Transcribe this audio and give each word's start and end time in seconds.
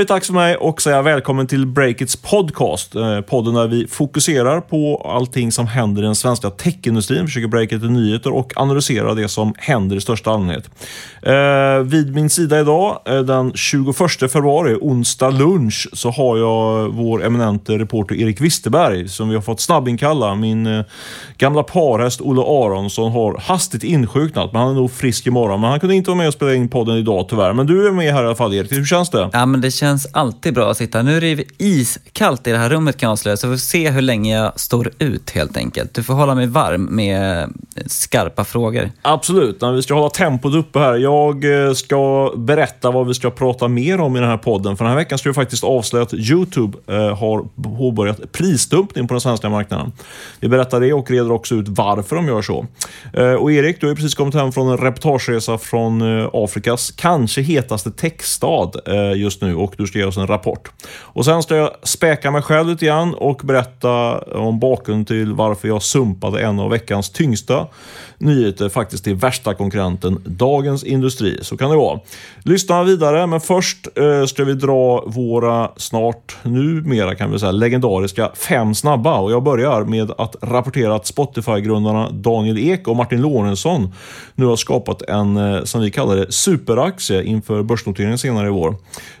Då 0.00 0.02
har 0.02 0.06
det 0.06 0.14
dags 0.14 0.26
för 0.26 0.34
mig 0.34 0.56
att 0.60 0.80
säga 0.80 1.02
välkommen 1.02 1.46
till 1.46 1.66
Breakits 1.66 2.16
podcast. 2.16 2.94
Eh, 2.94 3.20
podden 3.20 3.54
där 3.54 3.68
vi 3.68 3.86
fokuserar 3.86 4.60
på 4.60 5.02
allting 5.14 5.52
som 5.52 5.66
händer 5.66 6.02
i 6.02 6.04
den 6.04 6.14
svenska 6.14 6.50
techindustrin, 6.50 7.26
försöker 7.26 7.48
breaka 7.48 7.74
lite 7.74 7.86
nyheter 7.86 8.32
och 8.32 8.52
analysera 8.56 9.14
det 9.14 9.28
som 9.28 9.54
händer 9.58 9.96
i 9.96 10.00
största 10.00 10.30
allmänhet. 10.30 10.70
Eh, 11.22 11.84
vid 11.84 12.14
min 12.14 12.30
sida 12.30 12.60
idag, 12.60 13.00
eh, 13.04 13.18
den 13.18 13.52
21 13.54 14.28
februari, 14.28 14.76
onsdag 14.80 15.30
lunch, 15.30 15.88
så 15.92 16.10
har 16.10 16.38
jag 16.38 16.88
vår 16.88 17.24
eminente 17.24 17.78
reporter 17.78 18.14
Erik 18.14 18.40
Wisterberg 18.40 19.08
som 19.08 19.28
vi 19.28 19.34
har 19.34 19.42
fått 19.42 19.60
snabbinkalla. 19.60 20.34
Min 20.34 20.84
gamla 21.38 21.62
parhäst 21.62 22.20
Olle 22.20 22.42
Aronsson 22.42 23.12
har 23.12 23.38
hastigt 23.38 23.84
insjuknat, 23.84 24.52
men 24.52 24.62
han 24.62 24.70
är 24.70 24.74
nog 24.74 24.92
frisk 24.92 25.26
imorgon. 25.26 25.60
Men 25.60 25.70
han 25.70 25.80
kunde 25.80 25.94
inte 25.94 26.10
vara 26.10 26.18
med 26.18 26.28
och 26.28 26.34
spela 26.34 26.54
in 26.54 26.68
podden 26.68 26.96
idag 26.96 27.26
tyvärr. 27.28 27.52
Men 27.52 27.66
du 27.66 27.86
är 27.86 27.90
med 27.90 28.14
här 28.14 28.22
i 28.22 28.26
alla 28.26 28.34
fall 28.34 28.54
Erik. 28.54 28.72
Hur 28.72 28.84
känns 28.84 29.10
det? 29.10 29.30
Ja, 29.32 29.46
men 29.46 29.60
det 29.60 29.70
känns 29.70 29.89
känns 29.90 30.06
alltid 30.12 30.54
bra 30.54 30.70
att 30.70 30.76
sitta. 30.76 31.02
Nu 31.02 31.16
är 31.16 31.20
det 31.20 31.44
iskallt 31.58 32.46
i 32.46 32.50
det 32.50 32.58
här 32.58 32.70
rummet 32.70 32.96
kan 32.96 33.06
jag 33.06 33.12
avslöja, 33.12 33.36
så 33.36 33.48
vi 33.48 33.56
får 33.56 33.58
se 33.58 33.90
hur 33.90 34.02
länge 34.02 34.36
jag 34.36 34.60
står 34.60 34.90
ut 34.98 35.30
helt 35.30 35.56
enkelt. 35.56 35.94
Du 35.94 36.02
får 36.02 36.14
hålla 36.14 36.34
mig 36.34 36.46
varm 36.46 36.84
med 36.84 37.48
skarpa 37.86 38.44
frågor. 38.44 38.90
Absolut, 39.02 39.62
vi 39.74 39.82
ska 39.82 39.94
hålla 39.94 40.10
tempot 40.10 40.54
uppe 40.54 40.78
här. 40.78 40.96
Jag 40.96 41.66
eh, 41.66 41.72
ska 41.72 42.32
berätta 42.36 42.90
vad 42.90 43.06
vi 43.06 43.14
ska 43.14 43.30
prata 43.30 43.68
mer 43.68 44.00
om 44.00 44.16
i 44.16 44.20
den 44.20 44.28
här 44.28 44.36
podden. 44.36 44.76
För 44.76 44.84
den 44.84 44.90
här 44.90 44.98
veckan 44.98 45.18
ska 45.18 45.28
vi 45.28 45.34
faktiskt 45.34 45.64
avslöja 45.64 46.02
att 46.02 46.14
Youtube 46.14 46.78
eh, 46.86 47.18
har 47.18 47.48
påbörjat 47.78 48.32
prisdumpning 48.32 49.08
på 49.08 49.14
den 49.14 49.20
svenska 49.20 49.48
marknaden. 49.48 49.92
Vi 50.40 50.48
berättar 50.48 50.80
det 50.80 50.92
och 50.92 51.10
reder 51.10 51.32
också 51.32 51.54
ut 51.54 51.68
varför 51.68 52.16
de 52.16 52.26
gör 52.26 52.42
så. 52.42 52.66
Eh, 53.12 53.32
och 53.32 53.52
Erik, 53.52 53.80
du 53.80 53.88
har 53.88 53.94
precis 53.94 54.14
kommit 54.14 54.34
hem 54.34 54.52
från 54.52 54.68
en 54.68 54.76
reportageresa 54.76 55.58
från 55.58 56.02
Afrikas 56.32 56.90
kanske 56.90 57.42
hetaste 57.42 57.90
techstad 57.90 58.70
just 59.14 59.42
nu 59.42 59.54
och 59.54 59.79
du 59.80 59.86
ska 59.86 59.98
ge 59.98 60.04
oss 60.04 60.16
en 60.16 60.26
rapport. 60.26 60.70
Och 61.00 61.24
Sen 61.24 61.42
ska 61.42 61.56
jag 61.56 61.70
späka 61.82 62.30
mig 62.30 62.42
själv 62.42 62.68
lite 62.68 62.86
grann 62.86 63.14
och 63.14 63.40
berätta 63.44 64.18
om 64.18 64.58
bakgrunden 64.58 65.04
till 65.04 65.32
varför 65.32 65.68
jag 65.68 65.82
sumpade 65.82 66.42
en 66.42 66.60
av 66.60 66.70
veckans 66.70 67.10
tyngsta 67.10 67.66
nyheter 68.18 68.68
faktiskt 68.68 69.04
till 69.04 69.14
värsta 69.14 69.54
konkurrenten 69.54 70.22
Dagens 70.24 70.84
Industri. 70.84 71.38
Så 71.42 71.56
kan 71.56 71.70
det 71.70 71.76
vara. 71.76 72.00
Lyssna 72.42 72.84
vidare, 72.84 73.26
men 73.26 73.40
först 73.40 73.88
eh, 73.98 74.24
ska 74.26 74.44
vi 74.44 74.54
dra 74.54 75.04
våra 75.06 75.70
snart 75.76 76.36
numera 76.42 77.14
kan 77.14 77.32
vi 77.32 77.38
säga 77.38 77.52
legendariska 77.52 78.30
fem 78.34 78.74
snabba. 78.74 79.18
Och 79.18 79.32
jag 79.32 79.42
börjar 79.42 79.84
med 79.84 80.10
att 80.18 80.36
rapportera 80.42 80.94
att 80.94 81.06
Spotify-grundarna 81.06 82.10
Daniel 82.10 82.58
Ek 82.58 82.88
och 82.88 82.96
Martin 82.96 83.22
Lorentzon 83.22 83.94
nu 84.34 84.46
har 84.46 84.56
skapat 84.56 85.02
en, 85.02 85.36
eh, 85.36 85.64
som 85.64 85.80
vi 85.80 85.90
kallar 85.90 86.16
det, 86.16 86.32
superaktie 86.32 87.22
inför 87.22 87.62
börsnoteringen 87.62 88.18
senare 88.18 88.46
i 88.46 88.50
vår. 88.50 88.74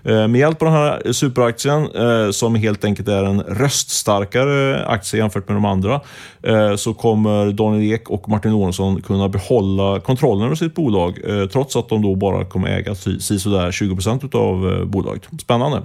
Eh, 0.04 0.28
med 0.28 0.48
speciellt 0.50 0.58
på 0.58 0.64
den 0.64 0.74
här 0.74 1.12
superaktien, 1.12 1.88
eh, 1.94 2.30
som 2.30 2.54
helt 2.54 2.84
enkelt 2.84 3.08
är 3.08 3.24
en 3.24 3.40
röststarkare 3.40 4.84
aktie 4.86 5.20
jämfört 5.20 5.48
med 5.48 5.56
de 5.56 5.64
andra, 5.64 6.00
eh, 6.42 6.76
så 6.76 6.94
kommer 6.94 7.52
Daniel 7.52 7.92
Ek 7.92 8.10
och 8.10 8.28
Martin 8.28 8.52
Lorentzon 8.52 9.02
kunna 9.02 9.28
behålla 9.28 10.00
kontrollen 10.00 10.44
över 10.44 10.54
sitt 10.54 10.74
bolag 10.74 11.18
eh, 11.24 11.46
trots 11.46 11.76
att 11.76 11.88
de 11.88 12.02
då 12.02 12.14
bara 12.14 12.44
kommer 12.44 12.68
äga 12.68 12.94
sådär 12.94 13.72
20 13.72 13.94
procent 13.94 14.34
av 14.34 14.72
eh, 14.72 14.84
bolaget. 14.84 15.28
Spännande. 15.40 15.82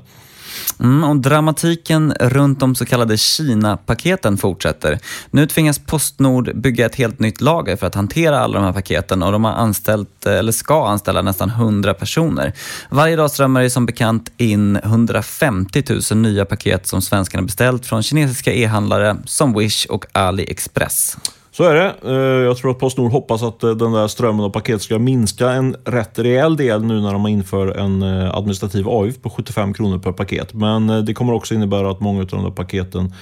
Mm, 0.80 1.04
och 1.04 1.16
dramatiken 1.16 2.14
runt 2.20 2.60
de 2.60 2.76
så 2.76 2.86
kallade 2.86 3.18
Kina-paketen 3.18 4.38
fortsätter. 4.38 5.00
Nu 5.32 5.48
tvingas 5.48 5.80
Postnord 5.80 6.58
bygga 6.58 6.86
ett 6.86 6.96
helt 6.96 7.20
nytt 7.20 7.42
lager 7.42 7.76
för 7.76 7.88
att 7.88 7.96
hantera 7.96 8.40
alla 8.40 8.60
de 8.60 8.66
här 8.66 8.74
paketen 8.74 9.24
och 9.24 9.32
de 9.32 9.44
har 9.44 9.54
anställt, 9.54 10.26
eller 10.26 10.52
ska 10.52 10.88
anställa 10.88 11.22
nästan 11.22 11.50
100 11.50 11.94
personer. 11.94 12.54
Varje 12.90 13.16
dag 13.16 13.32
strömmar 13.32 13.62
det 13.62 13.70
som 13.70 13.86
bekant 13.86 14.32
in 14.38 14.76
150 14.76 15.84
000 16.12 16.22
nya 16.22 16.46
paket 16.46 16.88
som 16.88 17.02
svenskarna 17.02 17.44
beställt 17.44 17.86
från 17.86 18.04
kinesiska 18.04 18.54
e-handlare 18.54 19.18
som 19.26 19.54
Wish 19.54 19.86
och 19.86 20.06
AliExpress. 20.12 21.18
Så 21.58 21.64
är 21.64 21.76
det. 21.76 21.96
Eh, 22.06 22.46
jag 22.46 22.58
tror 22.58 22.72
att 22.72 22.80
Postnord 22.80 23.12
hoppas 23.12 23.44
att 23.44 23.64
eh, 23.64 23.72
den 23.72 23.92
där 23.92 24.08
strömmen 24.08 24.46
av 24.46 24.50
paket 24.50 24.82
ska 24.82 25.00
minska 25.00 25.50
en 25.50 25.76
rätt 25.86 26.20
rejäl 26.20 26.58
del 26.58 26.84
nu 26.84 27.02
när 27.02 27.14
de 27.14 27.28
inför 27.28 27.68
en 27.68 28.02
eh, 28.02 28.36
administrativ 28.36 28.90
avgift 28.90 29.24
på 29.24 29.30
75 29.30 29.74
kronor 29.74 30.00
per 30.00 30.12
paket. 30.12 30.54
Men 30.54 31.06
det 31.06 31.14
kommer 31.14 31.34
också 31.34 31.54
innebära 31.54 31.92
att 31.92 32.00
många 32.00 32.22
av 32.22 32.28
de 32.28 32.44
där 32.44 32.52
paketen 32.52 33.14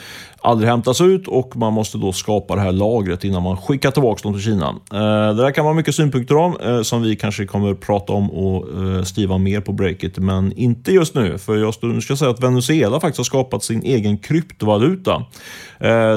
aldrig 0.41 0.69
hämtas 0.69 1.01
ut 1.01 1.27
och 1.27 1.55
man 1.55 1.73
måste 1.73 1.97
då 1.97 2.11
skapa 2.11 2.55
det 2.55 2.61
här 2.61 2.71
lagret 2.71 3.23
innan 3.23 3.43
man 3.43 3.57
skickar 3.57 3.91
tillbaka 3.91 4.19
dem 4.23 4.33
till 4.33 4.43
Kina. 4.43 4.75
Det 4.89 5.33
där 5.33 5.51
kan 5.51 5.63
man 5.63 5.73
ha 5.73 5.77
mycket 5.77 5.95
synpunkter 5.95 6.37
om 6.37 6.83
som 6.83 7.01
vi 7.01 7.15
kanske 7.15 7.45
kommer 7.45 7.73
prata 7.73 8.13
om 8.13 8.31
och 8.31 8.67
skriva 9.07 9.37
mer 9.37 9.61
på 9.61 9.71
breaket, 9.71 10.17
men 10.17 10.53
inte 10.53 10.91
just 10.91 11.15
nu. 11.15 11.37
För 11.37 11.57
jag 11.57 12.03
ska 12.03 12.15
säga 12.15 12.31
att 12.31 12.43
Venezuela 12.43 12.99
faktiskt 12.99 13.17
har 13.17 13.23
skapat 13.23 13.63
sin 13.63 13.83
egen 13.83 14.17
kryptovaluta. 14.17 15.25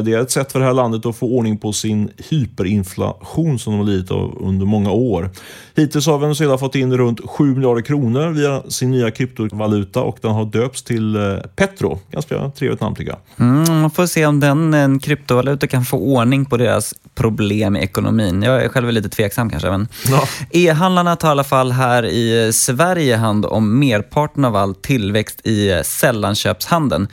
Det 0.05 0.13
är 0.13 0.21
ett 0.23 0.31
sätt 0.31 0.53
för 0.53 0.59
det 0.59 0.67
här 0.67 0.73
landet 0.73 1.07
att 1.07 1.17
få 1.17 1.27
ordning 1.27 1.59
på 1.59 1.73
sin 1.73 2.11
hyperinflation 2.29 3.59
som 3.59 3.73
de 3.73 3.79
har 3.79 3.87
lidit 3.87 4.11
av 4.11 4.39
under 4.41 4.67
många 4.67 4.91
år. 4.91 5.31
Hittills 5.77 6.07
har 6.07 6.19
Venezuela 6.19 6.59
fått 6.59 6.75
in 6.75 6.97
runt 6.97 7.21
7 7.25 7.55
miljarder 7.55 7.83
kronor 7.83 8.29
via 8.29 8.63
sin 8.71 8.91
nya 8.91 9.11
kryptovaluta 9.11 10.01
och 10.01 10.19
den 10.23 10.31
har 10.31 10.45
döpts 10.45 10.83
till 10.83 11.17
eh, 11.17 11.37
Petro. 11.57 11.99
Ganska 12.11 12.51
trevligt 12.51 12.81
namn 12.81 12.97
tycker 12.97 13.11
jag. 13.11 13.47
Mm, 13.47 13.81
man 13.81 13.91
får 13.91 14.07
se 14.07 14.27
om 14.27 14.41
den 14.41 14.75
en 14.75 14.99
kryptovaluta 14.99 15.67
kan 15.67 15.85
få 15.85 15.99
ordning 15.99 16.45
på 16.45 16.57
deras 16.57 16.95
problem 17.15 17.77
i 17.77 17.81
ekonomin. 17.81 18.43
Jag 18.43 18.65
är 18.65 18.69
själv 18.69 18.91
lite 18.91 19.09
tveksam 19.09 19.51
kanske. 19.51 19.71
Men 19.71 19.89
ja. 20.09 20.23
E-handlarna 20.51 21.17
tar 21.17 21.29
i 21.29 21.31
alla 21.31 21.45
fall 21.45 21.73
här 21.73 22.05
i 22.05 22.53
Sverige 22.53 23.17
hand 23.17 23.47
om 23.47 23.79
merparten 23.79 24.45
av 24.45 24.57
all 24.57 24.75
tillväxt 24.75 25.47
i 25.47 25.83
sällanköpshandeln. 25.85 27.09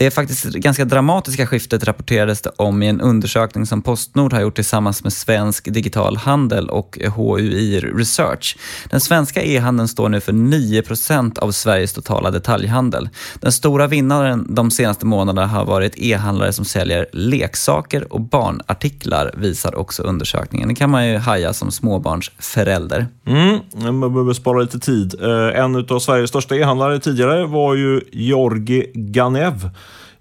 Det 0.00 0.10
faktiskt 0.10 0.44
ganska 0.44 0.84
dramatiska 0.84 1.46
skiftet 1.46 1.84
rapporterades 1.84 2.40
det 2.40 2.50
om 2.56 2.82
i 2.82 2.86
en 2.86 3.00
undersökning 3.00 3.66
som 3.66 3.82
Postnord 3.82 4.32
har 4.32 4.40
gjort 4.40 4.54
tillsammans 4.54 5.04
med 5.04 5.12
Svensk 5.12 5.72
Digital 5.72 6.16
Handel 6.16 6.70
och 6.70 6.98
HUI 7.16 7.80
Research. 7.80 8.56
Den 8.90 9.00
svenska 9.00 9.42
e-handeln 9.42 9.88
står 9.88 10.08
nu 10.08 10.20
för 10.20 10.32
9% 10.32 11.38
av 11.38 11.52
Sveriges 11.52 11.92
totala 11.92 12.30
detaljhandel. 12.30 13.08
Den 13.40 13.52
stora 13.52 13.86
vinnaren 13.86 14.46
de 14.54 14.70
senaste 14.70 15.06
månaderna 15.06 15.46
har 15.46 15.64
varit 15.64 15.92
e-handlare 15.96 16.52
som 16.52 16.64
säljer 16.64 17.06
leksaker 17.12 18.12
och 18.12 18.20
barnartiklar, 18.20 19.34
visar 19.36 19.78
också 19.78 20.02
undersökningen. 20.02 20.68
Det 20.68 20.74
kan 20.74 20.90
man 20.90 21.08
ju 21.08 21.16
haja 21.16 21.52
som 21.52 21.70
småbarnsförälder. 21.70 23.06
Mm, 23.26 23.60
man 24.00 24.12
behöver 24.12 24.32
spara 24.32 24.60
lite 24.60 24.78
tid. 24.78 25.14
Eh, 25.22 25.60
en 25.60 25.76
av 25.76 25.98
Sveriges 25.98 26.30
största 26.30 26.56
e-handlare 26.56 27.00
tidigare 27.00 27.46
var 27.46 27.74
ju 27.74 28.00
Georgi 28.12 28.90
Ganev 28.94 29.70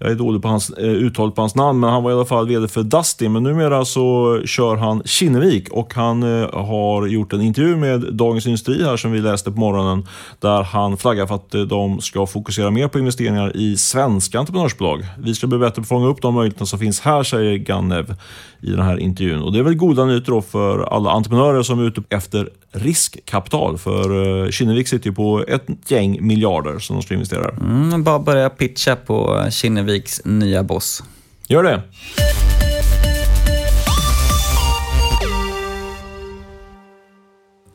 jag 0.01 0.11
är 0.11 0.15
dålig 0.15 0.41
på 0.41 0.47
hans 0.47 0.69
eh, 0.69 0.85
uttal 0.85 1.31
på 1.31 1.41
hans 1.41 1.55
namn, 1.55 1.79
men 1.79 1.89
han 1.89 2.03
var 2.03 2.11
i 2.11 2.13
alla 2.13 2.25
fall 2.25 2.47
VD 2.47 2.67
för 2.67 2.83
Dustin 2.83 3.31
Men 3.31 3.43
numera 3.43 3.85
så 3.85 4.39
kör 4.45 4.75
han 4.75 5.03
Kinnevik 5.05 5.69
och 5.69 5.93
han 5.93 6.23
eh, 6.23 6.49
har 6.53 7.07
gjort 7.07 7.33
en 7.33 7.41
intervju 7.41 7.75
med 7.75 8.01
Dagens 8.13 8.45
Industri 8.45 8.83
här 8.83 8.97
som 8.97 9.11
vi 9.11 9.21
läste 9.21 9.51
på 9.51 9.59
morgonen 9.59 10.07
där 10.39 10.63
han 10.63 10.97
flaggar 10.97 11.25
för 11.25 11.35
att 11.35 11.55
eh, 11.55 11.61
de 11.61 12.01
ska 12.01 12.25
fokusera 12.25 12.71
mer 12.71 12.87
på 12.87 12.99
investeringar 12.99 13.57
i 13.57 13.77
svenska 13.77 14.39
entreprenörsbolag. 14.39 15.05
Vi 15.17 15.35
ska 15.35 15.47
bli 15.47 15.57
bättre 15.57 15.75
på 15.75 15.81
att 15.81 15.87
fånga 15.87 16.07
upp 16.07 16.21
de 16.21 16.33
möjligheter 16.33 16.66
som 16.66 16.79
finns 16.79 16.99
här, 16.99 17.23
säger 17.23 17.57
Gannev 17.57 18.16
i 18.61 18.71
den 18.71 18.81
här 18.81 18.97
intervjun. 18.97 19.41
Och 19.41 19.53
det 19.53 19.59
är 19.59 19.63
väl 19.63 19.75
goda 19.75 20.05
nyheter 20.05 20.41
för 20.41 20.79
alla 20.79 21.11
entreprenörer 21.11 21.63
som 21.63 21.79
är 21.79 21.83
ute 21.83 22.01
efter 22.09 22.49
riskkapital. 22.72 23.78
För 23.78 24.52
Kinnevik 24.52 24.88
sitter 24.88 25.09
ju 25.09 25.16
på 25.16 25.44
ett 25.47 25.68
gäng 25.88 26.28
miljarder 26.28 26.80
som 26.80 26.96
de 26.96 27.03
ska 27.03 27.13
investera. 27.13 27.49
Mm, 27.49 28.03
bara 28.03 28.20
börja 28.20 28.49
pitcha 28.49 28.96
på 28.96 29.46
Kinnevik 29.52 29.90
Parneviks 29.90 30.22
nya 30.26 30.64
boss. 30.64 31.03
Gör 31.47 31.64
det. 31.64 31.82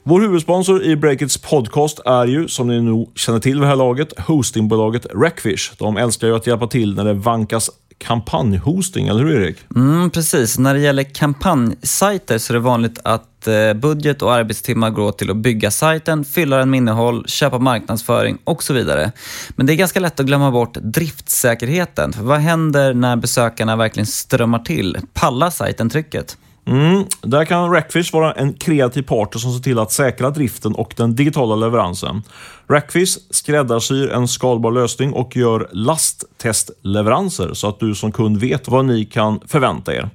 Vår 0.07 0.21
huvudsponsor 0.21 0.83
i 0.83 0.97
Breakits 0.97 1.39
podcast 1.39 2.01
är 2.05 2.27
ju, 2.27 2.49
som 2.49 2.69
ni 2.69 2.81
nog 2.81 3.13
känner 3.19 3.39
till 3.41 3.53
vid 3.53 3.63
det 3.63 3.67
här 3.67 3.77
laget, 3.77 4.21
hostingbolaget 4.21 5.07
Rackfish. 5.15 5.73
De 5.79 5.97
älskar 5.97 6.27
ju 6.27 6.37
att 6.37 6.47
hjälpa 6.47 6.67
till 6.67 6.95
när 6.95 7.05
det 7.05 7.15
vankas 7.15 7.71
kampanjhosting, 7.99 9.09
eller 9.09 9.25
hur 9.25 9.43
Erik? 9.43 9.57
Mm, 9.77 10.11
precis. 10.11 10.59
När 10.59 10.75
det 10.75 10.81
gäller 10.81 11.03
kampanjsajter 11.03 12.39
så 12.39 12.53
är 12.53 12.55
det 12.55 12.61
vanligt 12.61 12.99
att 13.05 13.47
eh, 13.47 13.73
budget 13.75 14.23
och 14.23 14.33
arbetstimmar 14.35 14.91
går 14.91 15.13
till 15.13 15.31
att 15.31 15.37
bygga 15.37 15.71
sajten, 15.71 16.25
fylla 16.25 16.57
den 16.57 16.71
med 16.71 16.79
innehåll, 16.79 17.29
köpa 17.29 17.59
marknadsföring 17.59 18.39
och 18.45 18.63
så 18.63 18.73
vidare. 18.73 19.13
Men 19.57 19.67
det 19.67 19.73
är 19.73 19.77
ganska 19.77 20.01
lätt 20.01 20.21
att 20.21 20.27
glömma 20.27 20.51
bort 20.51 20.75
driftsäkerheten. 20.75 22.13
För 22.13 22.23
vad 22.23 22.39
händer 22.39 22.95
när 22.95 23.17
besökarna 23.17 23.77
verkligen 23.77 24.07
strömmar 24.07 24.59
till? 24.59 24.99
Pallar 25.13 25.51
sajten 25.51 25.91
trycket? 25.91 26.37
Mm, 26.67 27.05
där 27.23 27.45
kan 27.45 27.73
Rackfish 27.73 28.13
vara 28.13 28.33
en 28.33 28.53
kreativ 28.53 29.03
partner 29.03 29.41
som 29.41 29.53
ser 29.53 29.63
till 29.63 29.79
att 29.79 29.93
säkra 29.93 30.31
driften 30.31 30.75
och 30.75 30.95
den 30.97 31.15
digitala 31.15 31.57
leveransen. 31.57 32.23
Rackfish 32.69 33.19
skräddarsyr 33.31 34.11
en 34.11 34.29
skalbar 34.29 34.71
lösning 34.71 35.13
och 35.13 35.37
gör 35.37 35.69
lasttestleveranser 35.73 37.55
så 37.55 37.69
att 37.69 37.81
du 37.81 37.95
som 37.95 38.13
kund 38.13 38.41
vet 38.41 38.69
vad 38.69 38.85
ni 38.85 39.05
kan 39.05 39.41
förvänta 39.47 39.95
er. 39.95 40.11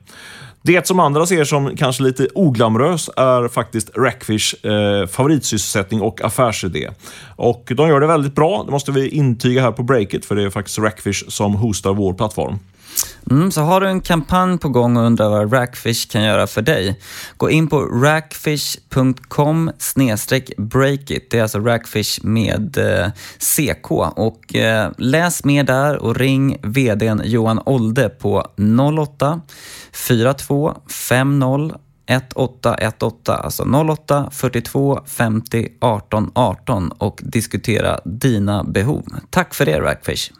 Det 0.61 0.87
som 0.87 0.99
andra 0.99 1.25
ser 1.25 1.43
som 1.43 1.77
kanske 1.77 2.03
lite 2.03 2.27
oglamröst 2.35 3.09
är 3.17 3.47
faktiskt 3.47 3.97
Rackfish 3.97 4.65
eh, 4.65 5.07
favoritsysselsättning 5.07 6.01
och 6.01 6.21
affärsidé. 6.21 6.89
Och 7.35 7.71
de 7.75 7.89
gör 7.89 7.99
det 7.99 8.07
väldigt 8.07 8.35
bra, 8.35 8.63
det 8.65 8.71
måste 8.71 8.91
vi 8.91 9.09
intyga 9.09 9.61
här 9.61 9.71
på 9.71 9.83
breaket 9.83 10.25
för 10.25 10.35
det 10.35 10.43
är 10.43 10.49
faktiskt 10.49 10.79
Rackfish 10.79 11.23
som 11.27 11.55
hostar 11.55 11.93
vår 11.93 12.13
plattform. 12.13 12.59
Mm, 13.31 13.51
så 13.51 13.61
har 13.61 13.81
du 13.81 13.87
en 13.87 14.01
kampanj 14.01 14.57
på 14.57 14.69
gång 14.69 14.97
och 14.97 15.03
undrar 15.03 15.29
vad 15.29 15.53
Rackfish 15.53 16.11
kan 16.11 16.23
göra 16.23 16.47
för 16.47 16.61
dig? 16.61 16.99
Gå 17.37 17.49
in 17.49 17.67
på 17.67 17.81
rackfish.com 17.81 19.71
breakit. 20.57 21.31
Det 21.31 21.37
är 21.37 21.41
alltså 21.41 21.59
Rackfish 21.59 22.19
med 22.23 22.77
eh, 22.77 23.07
CK. 23.39 23.91
Och 24.15 24.55
eh, 24.55 24.91
läs 24.97 25.43
mer 25.43 25.63
där 25.63 25.97
och 25.97 26.15
ring 26.15 26.57
VDn 26.63 27.21
Johan 27.25 27.61
Olde 27.65 28.09
på 28.09 28.47
08 28.99 29.41
42 29.91 30.77
50 30.87 31.75
1818, 32.09 33.35
alltså 33.43 33.63
08 33.63 34.29
42 34.31 34.99
50 35.05 35.67
18 35.81 36.31
18 36.35 36.91
och 36.91 37.19
diskutera 37.23 37.99
dina 38.05 38.63
behov. 38.63 39.05
Tack 39.29 39.53
för 39.53 39.65
det 39.65 39.79
Rackfish! 39.79 40.31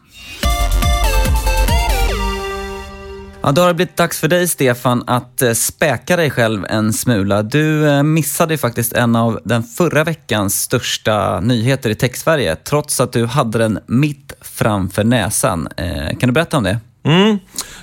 Ja, 3.42 3.52
då 3.52 3.60
har 3.62 3.68
det 3.68 3.74
blivit 3.74 3.96
dags 3.96 4.20
för 4.20 4.28
dig, 4.28 4.48
Stefan, 4.48 5.04
att 5.06 5.42
eh, 5.42 5.52
späka 5.52 6.16
dig 6.16 6.30
själv 6.30 6.66
en 6.68 6.92
smula. 6.92 7.42
Du 7.42 7.88
eh, 7.88 8.02
missade 8.02 8.58
faktiskt 8.58 8.92
en 8.92 9.16
av 9.16 9.40
den 9.44 9.62
förra 9.62 10.04
veckans 10.04 10.62
största 10.62 11.40
nyheter 11.40 11.90
i 11.90 11.94
Tech-Sverige, 11.94 12.56
trots 12.56 13.00
att 13.00 13.12
du 13.12 13.26
hade 13.26 13.58
den 13.58 13.78
mitt 13.86 14.32
framför 14.40 15.04
näsan. 15.04 15.68
Eh, 15.76 16.16
kan 16.18 16.28
du 16.28 16.32
berätta 16.32 16.56
om 16.56 16.64
det? 16.64 16.78
Mm. 17.02 17.38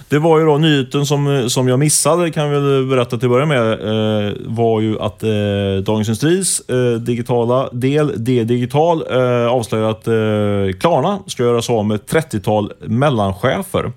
Det 0.09 0.19
var 0.19 0.39
ju 0.39 0.45
då 0.45 0.57
nyheten 0.57 1.06
som, 1.06 1.27
eh, 1.27 1.48
som 1.48 1.68
jag 1.68 1.80
missade, 1.80 2.31
kan 2.31 2.50
vi 2.50 2.59
väl 2.59 2.86
berätta 2.86 3.18
till 3.18 3.25
att 3.25 3.31
börja 3.31 3.45
med, 3.45 3.71
eh, 3.71 4.33
var 4.45 4.81
ju 4.81 5.00
att 5.00 5.24
eh, 5.24 5.30
Dagens 5.86 6.07
Industris 6.07 6.69
eh, 6.69 7.00
digitala 7.00 7.69
del, 7.71 8.13
D-digital, 8.18 9.04
eh, 9.12 9.48
avslöjar 9.48 9.89
att 9.89 10.07
eh, 10.07 10.80
Klarna 10.80 11.19
ska 11.27 11.44
göra 11.44 11.62
sig 11.62 11.75
av 11.75 11.86
med 11.86 11.95
ett 11.95 12.13
30-tal 12.13 12.74
mellanchefer. 12.80 13.92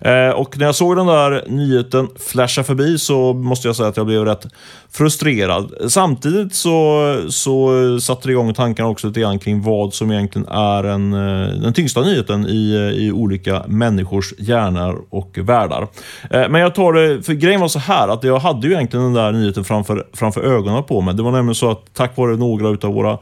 Eh, 0.00 0.30
och 0.30 0.58
när 0.58 0.66
jag 0.66 0.74
såg 0.74 0.96
den 0.96 1.06
där 1.06 1.44
nyheten 1.48 2.08
flasha 2.18 2.64
förbi 2.64 2.98
så 2.98 3.32
måste 3.32 3.68
jag 3.68 3.76
säga 3.76 3.88
att 3.88 3.96
jag 3.96 4.06
blev 4.06 4.24
rätt 4.24 4.46
frustrerad. 4.90 5.72
Samtidigt 5.88 6.54
så, 6.54 7.16
så 7.28 7.70
satte 8.00 8.28
det 8.28 8.32
igång 8.32 8.54
tankarna 8.54 8.88
också 8.88 9.06
lite 9.06 9.20
grann 9.20 9.38
kring 9.38 9.62
vad 9.62 9.94
som 9.94 10.10
egentligen 10.10 10.48
är 10.48 10.84
en, 10.84 11.12
eh, 11.12 11.60
den 11.60 11.72
tyngsta 11.72 12.00
nyheten 12.00 12.46
i, 12.46 12.74
eh, 12.74 13.04
i 13.04 13.12
olika 13.12 13.64
människors 13.68 14.34
hjärnor 14.38 15.04
och 15.10 15.38
världar. 15.48 15.88
Eh, 16.30 16.48
men 16.48 16.60
jag 16.60 16.74
tar 16.74 16.92
det, 16.92 17.22
för 17.22 17.32
grejen 17.32 17.60
var 17.60 17.68
så 17.68 17.78
här 17.78 18.08
att 18.08 18.24
jag 18.24 18.38
hade 18.38 18.66
ju 18.66 18.72
egentligen 18.72 19.04
den 19.04 19.14
där 19.14 19.32
nyheten 19.32 19.64
framför, 19.64 20.06
framför 20.12 20.40
ögonen 20.40 20.84
på 20.84 21.00
mig. 21.00 21.14
Det 21.14 21.22
var 21.22 21.32
nämligen 21.32 21.54
så 21.54 21.70
att 21.70 21.94
tack 21.94 22.16
vare 22.16 22.36
några 22.36 22.68
av 22.68 22.94
våra 22.94 23.18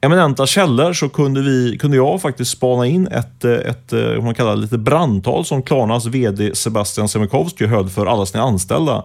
eminenta 0.00 0.46
källor 0.46 0.92
så 0.92 1.08
kunde, 1.08 1.42
vi, 1.42 1.78
kunde 1.78 1.96
jag 1.96 2.22
faktiskt 2.22 2.50
spana 2.50 2.86
in 2.86 3.06
ett, 3.06 3.44
eh, 3.44 3.52
ett 3.52 3.92
eh, 3.92 4.00
vad 4.00 4.24
man 4.24 4.34
kallar 4.34 4.56
lite 4.56 4.78
brandtal 4.78 5.44
som 5.44 5.62
Klarnas 5.62 6.06
VD 6.06 6.54
Sebastian 6.54 7.08
Semikovsky 7.08 7.66
höll 7.66 7.88
för 7.88 8.06
alla 8.06 8.26
sina 8.26 8.42
anställda 8.42 9.04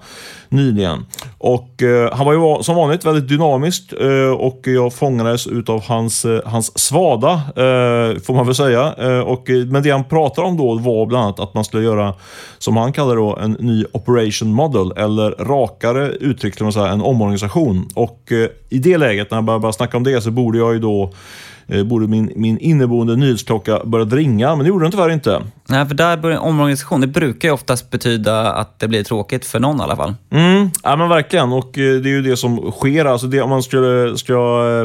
nyligen. 0.53 1.05
Och 1.37 1.83
eh, 1.83 2.13
Han 2.13 2.25
var 2.25 2.33
ju 2.33 2.63
som 2.63 2.75
vanligt 2.75 3.05
väldigt 3.05 3.27
dynamisk 3.27 3.93
eh, 3.93 4.31
och 4.31 4.61
jag 4.63 4.93
fångades 4.93 5.47
utav 5.47 5.83
hans, 5.83 6.25
eh, 6.25 6.41
hans 6.45 6.79
svada, 6.79 7.31
eh, 7.33 8.19
får 8.21 8.33
man 8.33 8.45
väl 8.45 8.55
säga. 8.55 8.93
Eh, 8.97 9.19
och, 9.19 9.49
eh, 9.49 9.65
men 9.65 9.83
det 9.83 9.89
han 9.89 10.03
pratade 10.03 10.47
om 10.47 10.57
då 10.57 10.75
var 10.75 11.05
bland 11.05 11.23
annat 11.23 11.39
att 11.39 11.53
man 11.53 11.65
skulle 11.65 11.83
göra, 11.83 12.13
som 12.57 12.77
han 12.77 12.93
kallar 12.93 13.15
då, 13.15 13.37
en 13.37 13.51
ny 13.51 13.85
operation 13.91 14.53
model, 14.53 14.91
eller 14.97 15.31
rakare 15.31 16.07
uttryckt 16.09 16.61
en 16.61 17.01
omorganisation. 17.01 17.87
Och 17.95 18.31
eh, 18.31 18.49
i 18.69 18.79
det 18.79 18.97
läget, 18.97 19.31
när 19.31 19.37
jag 19.37 19.45
började 19.45 19.73
snacka 19.73 19.97
om 19.97 20.03
det, 20.03 20.21
så 20.21 20.31
borde 20.31 20.57
jag 20.57 20.73
ju 20.73 20.79
då 20.79 21.13
borde 21.85 22.07
min, 22.07 22.31
min 22.35 22.57
inneboende 22.57 23.15
nyhetsklocka 23.15 23.81
börjat 23.85 24.13
ringa, 24.13 24.55
men 24.55 24.59
det 24.63 24.67
gjorde 24.67 24.85
den 24.85 24.91
tyvärr 24.91 25.09
inte. 25.09 25.41
Nej, 25.69 25.87
för 25.87 25.95
där 25.95 26.17
börjar 26.17 26.39
omorganisation. 26.39 27.01
Det 27.01 27.07
brukar 27.07 27.47
ju 27.47 27.53
oftast 27.53 27.91
betyda 27.91 28.51
att 28.53 28.79
det 28.79 28.87
blir 28.87 29.03
tråkigt 29.03 29.45
för 29.45 29.59
någon 29.59 29.79
i 29.79 29.83
alla 29.83 29.95
fall. 29.95 30.13
Mm, 30.29 30.69
ja 30.83 30.95
men 30.95 31.09
verkligen. 31.09 31.53
Och 31.53 31.77
eh, 31.77 32.01
det 32.01 32.09
är 32.09 32.13
ju 32.13 32.21
det 32.21 32.37
som 32.37 32.71
sker. 32.71 33.05
Alltså 33.05 33.27
det, 33.27 33.41
om 33.41 33.49
man 33.49 33.63
skulle, 33.63 34.17
ska 34.17 34.33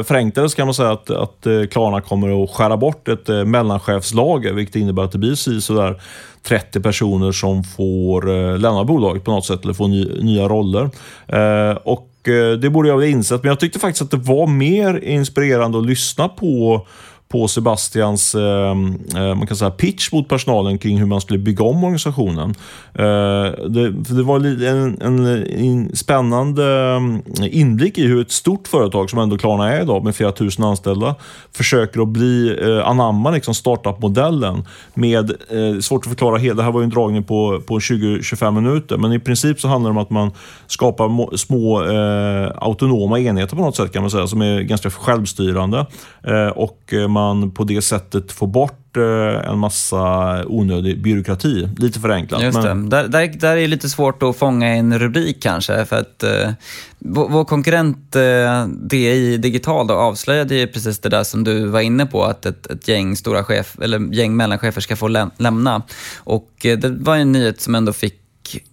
förenkla 0.07 0.43
det 0.43 0.49
så 0.49 0.55
kan 0.55 0.67
man 0.67 0.73
säga 0.73 0.91
att, 0.91 1.09
att 1.09 1.45
eh, 1.45 1.63
Klarna 1.71 2.01
kommer 2.01 2.43
att 2.43 2.49
skära 2.49 2.77
bort 2.77 3.07
ett 3.07 3.27
mellanchefslager, 3.27 4.53
vilket 4.53 4.75
innebär 4.75 5.03
att 5.03 5.11
det 5.11 5.17
blir 5.17 5.59
sådär 5.59 6.01
30 6.47 6.79
personer 6.79 7.31
som 7.31 7.63
får 7.63 8.57
lämna 8.57 8.83
bolaget 8.83 9.23
på 9.23 9.31
något 9.31 9.45
sätt 9.45 9.63
eller 9.63 9.73
få 9.73 9.87
ny, 9.87 10.05
nya 10.21 10.47
roller. 10.47 10.89
Eh, 11.27 11.77
och 11.83 12.08
Eh, 12.08 12.08
Eh, 12.27 12.59
det 12.59 12.69
borde 12.69 12.89
jag 12.89 12.95
ha 12.95 13.05
insett, 13.05 13.43
men 13.43 13.49
jag 13.49 13.59
tyckte 13.59 13.79
faktiskt 13.79 14.01
att 14.01 14.11
det 14.11 14.17
var 14.17 14.47
mer 14.47 15.03
inspirerande 15.03 15.77
att 15.77 15.85
lyssna 15.85 16.29
på 16.29 16.87
på 17.31 17.47
Sebastians 17.47 18.35
ehm, 18.35 18.99
eh, 19.15 19.35
man 19.35 19.47
kan 19.47 19.57
säga 19.57 19.71
pitch 19.71 20.11
mot 20.11 20.27
personalen 20.27 20.77
kring 20.77 20.97
hur 20.97 21.05
man 21.05 21.21
skulle 21.21 21.39
bygga 21.39 21.63
om 21.63 21.83
organisationen. 21.83 22.55
Eh, 22.93 23.67
det, 23.69 23.91
det, 23.91 24.23
var 24.23 24.39
en, 24.65 25.01
en, 25.01 25.25
en, 25.45 25.95
spännande 25.95 26.65
ehm, 26.65 27.21
inblick 27.51 27.97
i 27.97 28.07
hur 28.07 28.21
ett 28.21 28.31
stort 28.31 28.67
företag 28.67 29.09
som 29.09 29.19
ändå 29.19 29.37
Klarna 29.37 29.73
är 29.73 29.81
idag 29.81 30.03
med 30.03 30.15
flera 30.15 30.31
tusen 30.31 30.65
anställda 30.65 31.15
försöker 31.51 32.01
att 32.01 32.07
bli, 32.07 32.57
eh, 32.61 32.87
anamma 32.87 33.31
liksom 33.31 33.53
startup-modellen 33.53 34.63
med, 34.93 35.29
eh, 35.29 35.79
svårt 35.81 36.05
att 36.05 36.09
förklara 36.09 36.53
det 36.53 36.63
här 36.63 36.71
var 36.71 36.81
ju 36.81 36.83
en 36.83 36.89
dragning 36.89 37.23
på, 37.23 37.61
på 37.67 37.79
20-25 37.79 38.51
minuter, 38.51 38.97
men 38.97 39.13
i 39.13 39.19
princip 39.19 39.59
så 39.59 39.67
handlar 39.67 39.91
det 39.91 39.97
om 39.97 40.03
att 40.03 40.09
man 40.09 40.31
skapar 40.67 41.37
små 41.37 41.83
eh, 41.83 42.51
autonoma 42.55 43.19
enheter 43.19 43.55
på 43.55 43.61
något 43.61 43.75
sätt 43.75 43.93
kan 43.93 44.01
man 44.03 44.11
säga, 44.11 44.27
som 44.27 44.41
är 44.41 44.61
ganska 44.61 44.89
självstyrande. 44.89 45.85
Eh, 46.23 46.47
och 46.47 46.93
man 47.09 47.18
man 47.19 47.51
på 47.51 47.63
det 47.63 47.81
sättet 47.81 48.31
får 48.31 48.47
bort 48.47 48.97
eh, 48.97 49.51
en 49.51 49.59
massa 49.59 50.43
onödig 50.45 51.01
byråkrati. 51.01 51.69
Lite 51.77 51.99
förenklat. 51.99 52.43
Just. 52.43 52.63
Men... 52.63 52.89
Där, 52.89 53.07
där, 53.07 53.27
där, 53.27 53.51
är 53.51 53.61
det 53.61 53.67
lite 53.67 53.89
svårt 53.89 54.23
att 54.23 54.37
fånga 54.37 54.67
en 54.67 54.99
rubrik 54.99 55.43
kanske. 55.43 55.85
För 55.85 55.95
att 55.95 56.23
eh, 56.23 56.51
vår 56.99 57.45
konkurrent 57.45 58.15
eh, 58.15 58.67
DI 58.67 59.37
Digital 59.37 59.87
då, 59.87 59.93
avslöjade 59.93 60.55
ju 60.55 60.67
precis 60.67 60.99
det 60.99 61.09
där 61.09 61.23
som 61.23 61.43
du 61.43 61.65
var 61.65 61.81
inne 61.81 62.05
på, 62.05 62.23
att 62.23 62.45
ett, 62.45 62.67
ett 62.67 62.87
gäng 62.87 63.15
stora 63.15 63.43
chef, 63.43 63.77
eller 63.81 64.13
gäng 64.13 64.35
mellanchefer 64.35 64.81
ska 64.81 64.95
få 64.95 65.07
läm 65.07 65.31
lämna. 65.37 65.81
Och 66.17 66.65
eh, 66.65 66.77
det 66.77 66.89
var 66.89 67.15
en 67.15 67.31
nyhet 67.31 67.61
som 67.61 67.75
ändå 67.75 67.93
fick 67.93 68.15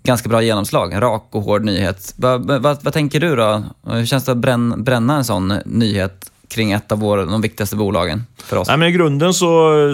ganska 0.03 0.29
bra 0.29 0.43
genomslag. 0.43 0.93
En 0.93 1.01
rak 1.01 1.29
och 1.31 1.43
hård 1.43 1.65
nyhet. 1.65 2.15
Va, 2.17 2.39
va, 2.39 2.77
vad 2.83 2.93
tänker 2.93 3.21
du 3.21 3.37
då? 3.37 3.65
Hur 3.87 4.07
känns 4.07 4.25
det 4.25 4.33
att 4.33 4.39
bränna, 4.39 4.77
bränna 4.77 5.17
en 5.17 5.25
sån 5.25 5.53
nyhet 5.65 6.31
kring 6.49 6.73
ett 6.73 6.93
av 6.93 6.99
våra, 6.99 7.25
de 7.25 7.41
viktigaste 7.41 7.77
bolagen 7.77 8.25
för 8.37 8.57
oss? 8.57 8.69
Nej, 8.69 8.77
men 8.77 8.89
I 8.89 8.93
grunden 8.93 9.35
så, 9.35 9.47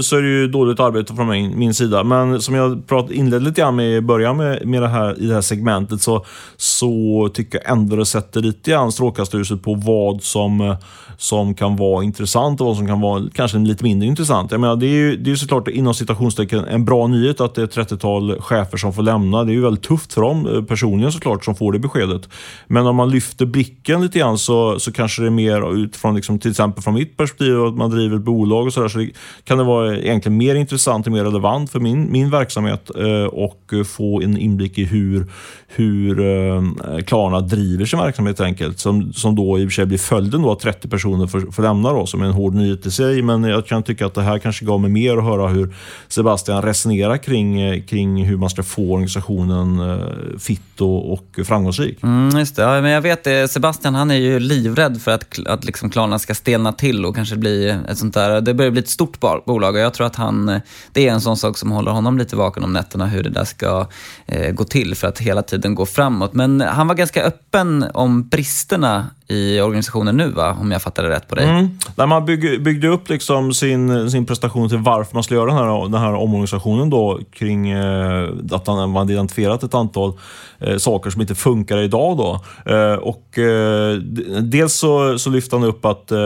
så 0.03 0.17
är 0.17 0.23
det 0.23 0.29
ju 0.29 0.49
dåligt 0.49 0.81
arbete 0.81 1.15
från 1.15 1.29
min, 1.29 1.59
min 1.59 1.75
sida. 1.75 2.05
Men 2.05 2.43
som 2.43 2.55
jag 2.55 2.87
prat, 2.87 3.11
inledde 3.11 3.45
lite 3.45 3.61
grann 3.61 3.77
med 3.77 3.97
i 3.97 4.01
början 4.01 4.37
med, 4.37 4.67
med 4.67 4.83
det 4.83 4.89
här, 4.89 5.23
i 5.23 5.27
det 5.27 5.35
här 5.35 5.41
segmentet 5.41 6.03
så, 6.03 6.25
så 6.57 7.31
tycker 7.35 7.61
jag 7.65 7.73
ändå 7.73 7.97
det 7.97 8.07
sätter 8.07 8.41
lite 8.41 8.71
grann 8.71 8.93
strålkastarljuset 8.93 9.63
på 9.63 9.75
vad 9.75 10.23
som 10.23 10.77
som 11.23 11.55
kan 11.55 11.77
vara 11.77 12.05
intressant 12.05 12.61
och 12.61 12.67
vad 12.67 12.77
som 12.77 12.87
kan 12.87 13.01
vara 13.01 13.23
kanske 13.35 13.59
lite 13.59 13.85
mindre 13.85 14.09
intressant. 14.09 14.51
Jag 14.51 14.61
menar, 14.61 14.77
det 14.77 14.87
är 14.87 14.91
ju 14.91 15.17
det 15.17 15.31
är 15.31 15.35
såklart 15.35 15.69
inom 15.69 15.95
citationstecken 15.95 16.65
en 16.65 16.85
bra 16.85 17.07
nyhet 17.07 17.41
att 17.41 17.55
det 17.55 17.63
är 17.63 17.65
ett 17.65 17.77
30-tal 17.77 18.41
chefer 18.41 18.77
som 18.77 18.93
får 18.93 19.03
lämna. 19.03 19.45
Det 19.45 19.53
är 19.53 19.55
ju 19.55 19.61
väldigt 19.61 19.85
tufft 19.85 20.13
för 20.13 20.21
dem 20.21 20.47
eh, 20.47 20.63
personligen 20.63 21.13
såklart 21.13 21.45
som 21.45 21.55
får 21.55 21.73
det 21.73 21.79
beskedet. 21.79 22.29
Men 22.67 22.87
om 22.87 22.97
man 22.97 23.11
lyfter 23.11 23.47
blicken 23.47 24.03
lite 24.03 24.19
grann 24.19 24.39
så, 24.39 24.79
så 24.79 24.93
kanske 24.93 25.23
det 25.23 25.29
är 25.29 25.31
mer 25.31 25.75
utifrån 25.75 26.15
liksom, 26.15 26.39
till 26.43 26.51
exempel 26.51 26.83
från 26.83 26.95
mitt 26.95 27.17
perspektiv 27.17 27.61
att 27.61 27.75
man 27.75 27.91
driver 27.91 28.17
ett 28.17 28.23
bolag 28.23 28.67
och 28.67 28.73
sådär 28.73 28.89
så, 28.89 29.07
kan 29.45 29.59
det 29.59 29.65
vara 29.65 29.97
egentligen 29.97 30.37
mer 30.37 30.55
intressant 30.55 31.07
och 31.07 31.13
mer 31.13 31.25
relevant 31.25 31.71
för 31.71 31.81
min, 31.81 32.13
min 32.13 32.31
verksamhet 32.31 32.91
eh, 32.97 33.25
och 33.25 33.73
få 33.87 34.23
en 34.23 34.39
inblick 34.39 34.79
i 34.79 34.85
hur, 34.85 35.27
hur 35.69 36.21
eh, 36.21 36.63
Klarna 37.07 37.41
driver 37.41 37.85
sin 37.85 37.99
verksamhet 37.99 38.41
enkelt. 38.41 38.79
Som, 38.79 39.13
som 39.13 39.37
då 39.37 39.59
i 39.59 39.65
och 39.65 39.69
för 39.69 39.75
sig 39.75 39.87
blir 39.87 39.99
följden 39.99 40.43
då 40.43 40.53
att 40.53 40.61
30 40.61 40.89
personer 40.89 41.27
får, 41.27 41.53
får 41.53 41.63
lämna 41.63 41.93
då, 41.93 42.07
som 42.07 42.23
är 42.23 42.27
en 42.27 42.33
hård 42.33 42.55
nyhet 42.55 42.87
i 42.87 42.91
sig. 42.91 43.23
Men 43.23 43.45
jag 43.45 43.67
kan 43.67 43.83
tycka 43.83 44.07
att 44.07 44.15
det 44.15 44.23
här 44.23 44.39
kanske 44.39 44.65
gav 44.65 44.81
mig 44.81 44.91
mer 44.91 45.17
att 45.17 45.25
höra 45.25 45.49
hur 45.49 45.75
Sebastian 46.09 46.63
resonerar 46.63 47.17
kring, 47.17 47.61
eh, 47.61 47.83
kring 47.83 48.25
hur 48.25 48.37
man 48.37 48.51
ska 48.51 48.63
få 48.63 48.93
organisationen 48.93 49.81
eh, 49.91 50.39
fit 50.39 50.81
och, 50.81 51.13
och 51.13 51.39
framgångsrik. 51.45 52.03
Mm, 52.03 52.39
just 52.39 52.57
det. 52.57 52.63
Ja, 52.63 52.81
men 52.81 52.91
jag 52.91 53.03
vet 53.03 53.25
det. 53.25 53.49
Sebastian 53.49 53.95
han 53.95 54.11
är 54.11 54.15
ju 54.15 54.41
livrädd 54.41 55.03
för 55.03 55.11
att, 55.11 55.47
att 55.47 55.65
liksom 55.65 55.91
Klarna 55.91 56.19
ska 56.19 56.32
stelna 56.35 56.73
till 56.73 57.05
och 57.05 57.15
kanske 57.15 57.37
bli 57.37 57.79
ett 57.89 57.99
sånt 57.99 58.15
där, 58.15 58.41
det 58.41 58.55
börjar 58.55 58.71
bli 58.71 58.81
ett 58.81 58.89
stort 58.89 59.21
bolag 59.21 59.75
och 59.75 59.81
jag 59.81 59.95
tror 59.95 60.07
att 60.07 60.17
han, 60.17 60.49
eh, 60.49 60.61
det 60.93 61.09
är 61.09 61.13
en 61.13 61.21
sån 61.21 61.37
sak 61.37 61.59
som 61.59 61.71
håller 61.71 61.91
honom 61.91 62.19
lite 62.19 62.37
vaken 62.37 62.65
om 62.65 62.73
nätterna 62.73 63.07
hur 63.07 63.23
det 63.23 63.31
där 63.31 63.45
ska 63.45 63.87
eh, 64.27 64.53
gå 64.53 64.65
till 64.65 64.95
för 64.95 65.09
att 65.09 65.19
hela 65.19 65.43
tiden 65.43 65.75
gå 65.75 65.87
framåt. 65.87 66.35
Men 66.35 66.61
han 66.61 66.89
var 66.89 66.95
ganska 66.95 67.23
öppen 67.23 67.85
om 67.95 68.29
bristerna 68.29 69.07
i 69.33 69.61
organisationen 69.61 70.17
nu, 70.17 70.31
va? 70.31 70.57
om 70.61 70.71
jag 70.71 70.83
fattade 70.83 71.09
rätt 71.09 71.29
på 71.29 71.35
dig. 71.35 71.49
Mm. 71.49 71.79
Där 71.97 72.07
man 72.07 72.25
bygg, 72.25 72.63
byggde 72.63 72.89
upp 72.89 73.09
liksom 73.09 73.55
sin, 73.55 74.11
sin 74.11 74.27
prestation 74.27 74.69
till 74.69 74.79
varför 74.79 75.15
man 75.15 75.23
skulle 75.23 75.41
göra 75.41 75.51
den 75.51 75.57
här, 75.57 75.83
den 75.83 76.01
här 76.01 76.15
omorganisationen 76.15 76.91
då, 76.91 77.21
kring 77.33 77.71
eh, 77.71 78.29
att 78.51 78.67
man 78.67 78.97
hade 78.97 79.13
identifierat 79.13 79.63
ett 79.63 79.75
antal 79.75 80.13
eh, 80.59 80.77
saker 80.77 81.11
som 81.11 81.21
inte 81.21 81.35
funkar 81.35 81.79
idag. 81.79 82.17
Då. 82.17 82.41
Eh, 82.73 82.95
och, 82.95 83.39
eh, 83.39 83.97
dels 84.43 84.75
så, 84.75 85.19
så 85.19 85.31
lyfte 85.31 85.57
han 85.57 85.65
upp 85.65 85.85
att 85.85 86.11
eh, 86.11 86.19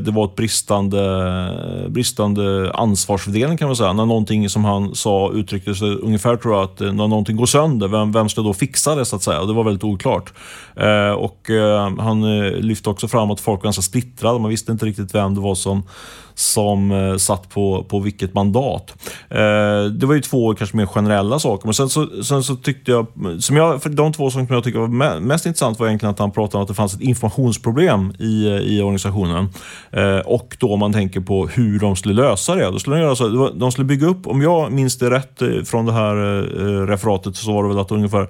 det 0.00 0.10
var 0.10 0.24
ett 0.24 0.36
bristande, 0.36 1.84
bristande 1.88 2.72
ansvarsfördelning 2.74 3.58
kan 3.58 3.68
man 3.68 3.76
säga. 3.76 3.92
När 3.92 4.06
någonting 4.06 4.48
som 4.48 4.64
han 4.64 4.94
sa 4.94 5.32
uttrycktes 5.32 5.82
ungefär 5.82 6.36
tror 6.36 6.54
jag 6.54 6.64
att 6.64 6.80
eh, 6.80 6.92
när 6.92 7.08
någonting 7.08 7.36
går 7.36 7.46
sönder, 7.46 7.88
vem, 7.88 8.12
vem 8.12 8.28
ska 8.28 8.40
då 8.40 8.54
fixa 8.54 8.94
det 8.94 9.04
så 9.04 9.16
att 9.16 9.22
säga? 9.22 9.40
Och 9.40 9.46
det 9.46 9.52
var 9.52 9.64
väldigt 9.64 9.84
oklart. 9.84 10.32
Eh, 10.76 11.12
och 11.12 11.50
eh, 11.50 11.98
han 11.98 12.22
lyfte 12.60 12.90
också 12.90 13.08
fram 13.08 13.30
att 13.30 13.40
folk 13.40 13.60
var 13.60 13.64
ganska 13.64 13.82
splittrade. 13.82 14.38
Man 14.38 14.50
visste 14.50 14.72
inte 14.72 14.86
riktigt 14.86 15.14
vem 15.14 15.34
det 15.34 15.40
var 15.40 15.54
som 15.54 15.82
som 16.34 16.92
eh, 16.92 17.16
satt 17.16 17.48
på, 17.48 17.84
på 17.88 18.00
vilket 18.00 18.34
mandat. 18.34 18.94
Eh, 19.30 19.84
det 19.84 20.06
var 20.06 20.14
ju 20.14 20.20
två 20.20 20.54
kanske 20.54 20.76
mer 20.76 20.86
generella 20.86 21.38
saker. 21.38 21.66
Men 21.66 21.74
sen 21.74 21.88
så, 21.88 22.22
sen 22.22 22.42
så 22.42 22.56
tyckte 22.56 22.90
jag, 22.90 23.06
som 23.40 23.56
jag, 23.56 23.82
för 23.82 23.90
de 23.90 24.12
två 24.12 24.30
som 24.30 24.46
jag 24.50 24.64
tycker 24.64 24.78
var 24.78 25.20
mest 25.20 25.46
intressant 25.46 25.78
var 25.78 25.86
egentligen 25.86 26.10
att 26.10 26.18
han 26.18 26.30
pratade 26.30 26.56
om 26.56 26.62
att 26.62 26.68
det 26.68 26.74
fanns 26.74 26.94
ett 26.94 27.00
informationsproblem 27.00 28.12
i, 28.18 28.46
eh, 28.46 28.52
i 28.52 28.80
organisationen. 28.80 29.48
Eh, 29.90 30.18
och 30.18 30.56
då 30.60 30.76
man 30.76 30.92
tänker 30.92 31.20
på 31.20 31.46
hur 31.46 31.78
de 31.78 31.96
skulle 31.96 32.14
lösa 32.14 32.54
det. 32.54 32.70
Då 32.70 32.78
skulle 32.78 32.96
de, 32.96 33.02
göra 33.02 33.16
så, 33.16 33.50
de 33.54 33.72
skulle 33.72 33.84
bygga 33.84 34.06
upp, 34.06 34.26
om 34.26 34.42
jag 34.42 34.72
minns 34.72 34.98
det 34.98 35.10
rätt 35.10 35.42
eh, 35.42 35.48
från 35.64 35.86
det 35.86 35.92
här 35.92 36.16
eh, 36.16 36.86
referatet, 36.86 37.36
så 37.36 37.52
var 37.52 37.62
det 37.62 37.68
väl 37.68 37.78
att 37.78 37.92
ungefär 37.92 38.28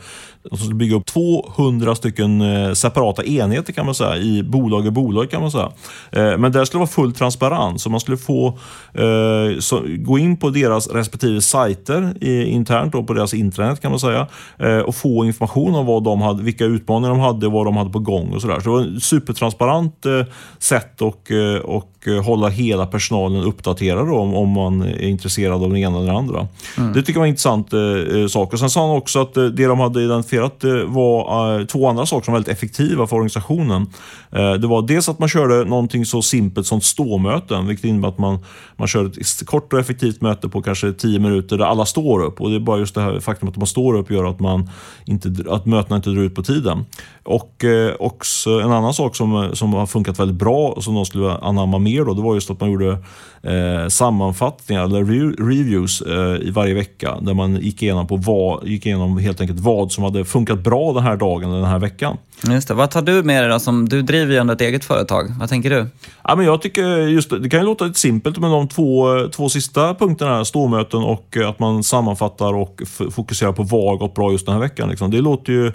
de 0.50 0.58
skulle 0.58 0.74
bygga 0.74 0.96
upp 0.96 1.06
200 1.06 1.94
stycken 1.94 2.42
separata 2.76 3.24
enheter 3.24 3.72
kan 3.72 3.86
man 3.86 3.94
säga, 3.94 4.03
i 4.16 4.42
bolag 4.42 4.86
och 4.86 4.92
bolag 4.92 5.30
kan 5.30 5.40
man 5.40 5.50
säga. 5.50 5.72
Men 6.10 6.52
det 6.52 6.66
skulle 6.66 6.78
vara 6.78 6.88
full 6.88 7.12
transparens 7.12 7.86
man 7.94 8.00
skulle 8.00 8.16
få 8.16 8.46
eh, 8.92 9.58
så, 9.58 9.82
gå 9.98 10.18
in 10.18 10.36
på 10.36 10.50
deras 10.50 10.88
respektive 10.88 11.40
sajter 11.40 12.14
i, 12.20 12.44
internt 12.44 12.92
då, 12.92 13.02
på 13.02 13.12
deras 13.12 13.34
intranät 13.34 13.80
kan 13.80 13.90
man 13.90 14.00
säga 14.00 14.26
eh, 14.58 14.78
och 14.78 14.94
få 14.94 15.24
information 15.24 15.74
om 15.74 15.86
vad 15.86 16.04
de 16.04 16.20
hade, 16.20 16.42
vilka 16.42 16.64
utmaningar 16.64 17.10
de 17.10 17.20
hade, 17.20 17.48
vad 17.48 17.66
de 17.66 17.76
hade 17.76 17.90
på 17.90 17.98
gång 17.98 18.32
och 18.34 18.40
sådär. 18.40 18.60
Så 18.60 18.60
det 18.60 18.70
var 18.70 18.96
ett 18.96 19.02
supertransparent 19.02 20.06
eh, 20.06 20.22
sätt 20.58 21.02
och, 21.02 21.30
eh, 21.30 21.58
och 21.58 21.94
Eh, 22.06 22.22
hålla 22.22 22.48
hela 22.48 22.86
personalen 22.86 23.42
uppdaterad 23.42 24.10
om, 24.10 24.34
om 24.34 24.48
man 24.48 24.82
är 24.82 25.02
intresserad 25.02 25.52
av 25.52 25.68
den 25.68 25.76
ena 25.76 25.96
eller 25.96 26.06
den 26.06 26.16
andra. 26.16 26.48
Mm. 26.78 26.92
Det 26.92 27.02
tycker 27.02 27.12
jag 27.12 27.20
var 27.20 27.26
en 27.26 27.30
intressant 27.30 27.72
eh, 27.72 27.80
eh, 28.20 28.26
sak. 28.26 28.52
Och 28.52 28.58
sen 28.58 28.70
sa 28.70 28.86
han 28.86 28.96
också 28.96 29.20
att 29.20 29.36
eh, 29.36 29.44
det 29.44 29.66
de 29.66 29.80
hade 29.80 30.02
identifierat 30.02 30.64
eh, 30.64 30.72
var 30.72 31.60
eh, 31.60 31.66
två 31.66 31.88
andra 31.88 32.06
saker 32.06 32.24
som 32.24 32.32
var 32.32 32.38
väldigt 32.38 32.56
effektiva 32.56 33.06
för 33.06 33.16
organisationen. 33.16 33.86
Eh, 34.30 34.52
det 34.52 34.66
var 34.66 34.82
dels 34.82 35.08
att 35.08 35.18
man 35.18 35.28
körde 35.28 35.64
någonting 35.64 36.04
så 36.04 36.22
simpelt 36.22 36.66
som 36.66 36.80
ståmöten, 36.80 37.66
vilket 37.66 37.84
innebär 37.84 38.08
att 38.08 38.18
man, 38.18 38.38
man 38.76 38.88
kör 38.88 39.06
ett 39.06 39.46
kort 39.46 39.72
och 39.72 39.78
effektivt 39.78 40.20
möte 40.20 40.48
på 40.48 40.62
kanske 40.62 40.92
tio 40.92 41.18
minuter 41.18 41.58
där 41.58 41.64
alla 41.64 41.86
står 41.86 42.22
upp. 42.22 42.40
Och 42.40 42.50
det 42.50 42.56
är 42.56 42.60
bara 42.60 42.78
just 42.78 42.94
det 42.94 43.00
här 43.00 43.20
faktum 43.20 43.48
att 43.48 43.56
man 43.56 43.66
står 43.66 43.94
upp 43.94 44.10
gör 44.10 44.24
att, 44.24 44.40
man 44.40 44.70
inte, 45.04 45.34
att 45.48 45.66
mötena 45.66 45.96
inte 45.96 46.10
drar 46.10 46.22
ut 46.22 46.34
på 46.34 46.42
tiden. 46.42 46.84
Och 47.22 47.64
eh, 47.64 47.94
också 47.98 48.50
en 48.50 48.72
annan 48.72 48.94
sak 48.94 49.16
som, 49.16 49.44
eh, 49.44 49.52
som 49.52 49.72
har 49.72 49.86
funkat 49.86 50.20
väldigt 50.20 50.38
bra 50.38 50.68
och 50.68 50.84
som 50.84 50.94
de 50.94 51.06
skulle 51.06 51.32
anamma 51.32 51.78
mer 51.78 51.94
mer 51.94 52.04
då, 52.04 52.14
det 52.14 52.22
var 52.22 52.34
just 52.34 52.50
att 52.50 52.60
man 52.60 52.70
gjorde 52.70 52.98
eh, 53.42 53.88
sammanfattningar 53.88 54.84
eller 54.84 55.04
reviews 55.48 56.00
eh, 56.00 56.48
i 56.48 56.50
varje 56.50 56.74
vecka 56.74 57.18
där 57.20 57.34
man 57.34 57.56
gick 57.56 57.82
igenom, 57.82 58.06
på 58.06 58.16
vad, 58.16 58.68
gick 58.68 58.86
igenom 58.86 59.18
helt 59.18 59.40
enkelt 59.40 59.60
vad 59.60 59.92
som 59.92 60.04
hade 60.04 60.24
funkat 60.24 60.64
bra 60.64 60.92
den 60.92 61.02
här 61.02 61.16
dagen 61.16 61.50
eller 61.50 61.60
den 61.60 61.70
här 61.70 61.78
veckan. 61.78 62.16
Just 62.42 62.68
det. 62.68 62.74
Vad 62.74 62.90
tar 62.90 63.02
du 63.02 63.22
med 63.22 63.42
dig 63.42 63.50
då? 63.50 63.58
Som, 63.58 63.88
du 63.88 64.02
driver 64.02 64.32
ju 64.32 64.38
ändå 64.38 64.52
ett 64.52 64.60
eget 64.60 64.84
företag. 64.84 65.32
Vad 65.40 65.48
tänker 65.48 65.70
du? 65.70 65.86
Ja, 66.24 66.36
men 66.36 66.46
jag 66.46 66.62
tycker 66.62 66.98
just 66.98 67.30
det, 67.30 67.48
kan 67.48 67.60
ju 67.60 67.66
låta 67.66 67.84
lite 67.84 68.00
simpelt, 68.00 68.38
men 68.38 68.50
de 68.50 68.68
två, 68.68 69.06
två 69.28 69.48
sista 69.48 69.94
punkterna, 69.94 70.44
ståmöten 70.44 71.02
och 71.02 71.36
eh, 71.36 71.48
att 71.48 71.58
man 71.58 71.82
sammanfattar 71.82 72.54
och 72.54 72.82
fokuserar 73.10 73.52
på 73.52 73.62
vad 73.62 73.88
har 73.88 73.96
gått 73.96 74.14
bra 74.14 74.32
just 74.32 74.46
den 74.46 74.54
här 74.54 74.60
veckan. 74.60 74.88
Liksom. 74.88 75.10
Det 75.10 75.20
låter 75.20 75.52
ju 75.52 75.66